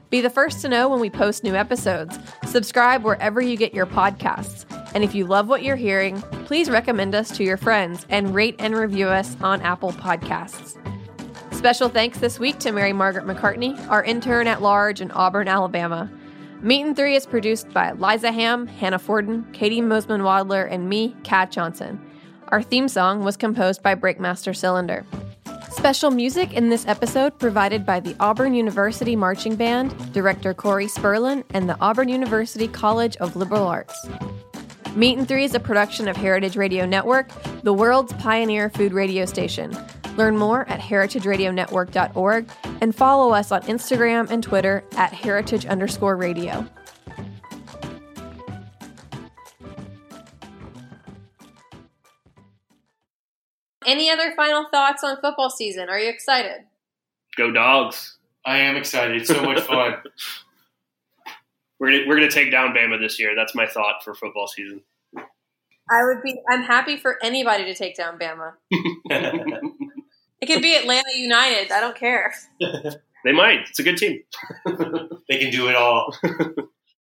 Be 0.09 0.21
the 0.21 0.29
first 0.29 0.61
to 0.61 0.69
know 0.69 0.89
when 0.89 0.99
we 0.99 1.09
post 1.09 1.43
new 1.43 1.55
episodes. 1.55 2.17
Subscribe 2.47 3.03
wherever 3.03 3.41
you 3.41 3.57
get 3.57 3.75
your 3.75 3.85
podcasts. 3.85 4.65
And 4.95 5.03
if 5.03 5.13
you 5.13 5.25
love 5.25 5.47
what 5.47 5.63
you're 5.63 5.75
hearing, 5.75 6.21
please 6.45 6.69
recommend 6.69 7.13
us 7.13 7.35
to 7.37 7.43
your 7.43 7.57
friends 7.57 8.07
and 8.09 8.33
rate 8.33 8.55
and 8.59 8.75
review 8.75 9.07
us 9.07 9.35
on 9.41 9.61
Apple 9.61 9.91
Podcasts. 9.91 10.77
Special 11.63 11.87
thanks 11.87 12.17
this 12.17 12.41
week 12.41 12.59
to 12.59 12.73
Mary 12.73 12.91
Margaret 12.91 13.25
McCartney, 13.25 13.79
our 13.87 14.03
intern 14.03 14.47
at 14.47 14.61
large 14.61 14.99
in 14.99 15.11
Auburn, 15.11 15.47
Alabama. 15.47 16.11
Meat 16.61 16.83
and 16.83 16.93
Three 16.93 17.15
is 17.15 17.25
produced 17.25 17.69
by 17.69 17.93
Liza 17.93 18.33
Ham, 18.33 18.67
Hannah 18.67 18.99
Forden, 18.99 19.47
Katie 19.53 19.79
Mosman 19.79 20.23
Wadler, 20.23 20.69
and 20.69 20.89
me, 20.89 21.15
Kat 21.23 21.51
Johnson. 21.51 22.01
Our 22.49 22.61
theme 22.61 22.89
song 22.89 23.23
was 23.23 23.37
composed 23.37 23.81
by 23.81 23.95
Breakmaster 23.95 24.53
Cylinder. 24.53 25.05
Special 25.69 26.11
music 26.11 26.51
in 26.51 26.67
this 26.67 26.85
episode 26.85 27.39
provided 27.39 27.85
by 27.85 28.01
the 28.01 28.13
Auburn 28.19 28.53
University 28.53 29.15
Marching 29.15 29.55
Band, 29.55 30.11
director 30.11 30.53
Corey 30.53 30.87
Spurlin, 30.87 31.45
and 31.51 31.69
the 31.69 31.79
Auburn 31.79 32.09
University 32.09 32.67
College 32.67 33.15
of 33.17 33.37
Liberal 33.37 33.65
Arts. 33.65 34.05
Meat 34.97 35.17
and 35.17 35.29
Three 35.29 35.45
is 35.45 35.55
a 35.55 35.61
production 35.61 36.09
of 36.09 36.17
Heritage 36.17 36.57
Radio 36.57 36.85
Network, 36.85 37.31
the 37.63 37.73
world's 37.73 38.11
pioneer 38.15 38.69
food 38.69 38.91
radio 38.91 39.25
station. 39.25 39.73
Learn 40.17 40.37
more 40.37 40.67
at 40.69 40.79
heritageradionetwork.org 40.79 42.49
and 42.81 42.95
follow 42.95 43.33
us 43.33 43.51
on 43.51 43.61
Instagram 43.63 44.29
and 44.29 44.43
Twitter 44.43 44.83
at 44.95 45.13
heritage 45.13 45.65
underscore 45.65 46.15
radio. 46.15 46.67
Any 53.85 54.09
other 54.09 54.33
final 54.35 54.65
thoughts 54.71 55.03
on 55.03 55.19
football 55.21 55.49
season? 55.49 55.89
Are 55.89 55.99
you 55.99 56.09
excited? 56.09 56.63
Go 57.35 57.51
dogs. 57.51 58.17
I 58.45 58.59
am 58.59 58.75
excited. 58.75 59.17
It's 59.21 59.29
so 59.29 59.41
much 59.43 59.59
fun. 59.67 59.95
We're 61.79 61.91
gonna 61.91 62.03
we're 62.07 62.15
gonna 62.15 62.31
take 62.31 62.51
down 62.51 62.73
Bama 62.73 62.99
this 62.99 63.19
year. 63.19 63.35
That's 63.35 63.55
my 63.55 63.67
thought 63.67 64.03
for 64.03 64.13
football 64.13 64.47
season. 64.47 64.81
I 65.17 66.03
would 66.05 66.21
be. 66.23 66.39
I'm 66.49 66.63
happy 66.63 66.97
for 66.97 67.17
anybody 67.21 67.65
to 67.65 67.75
take 67.75 67.97
down 67.97 68.17
Bama. 68.17 68.53
It 70.43 70.47
could 70.47 70.61
be 70.61 70.75
Atlanta 70.75 71.07
United. 71.15 71.71
I 71.71 71.79
don't 71.79 71.95
care. 71.95 72.33
They 73.25 73.31
might. 73.31 73.69
It's 73.69 73.79
a 73.79 73.83
good 73.83 73.95
team. 73.95 74.21
they 75.29 75.37
can 75.37 75.49
do 75.49 75.69
it 75.69 75.77
all. 75.77 76.13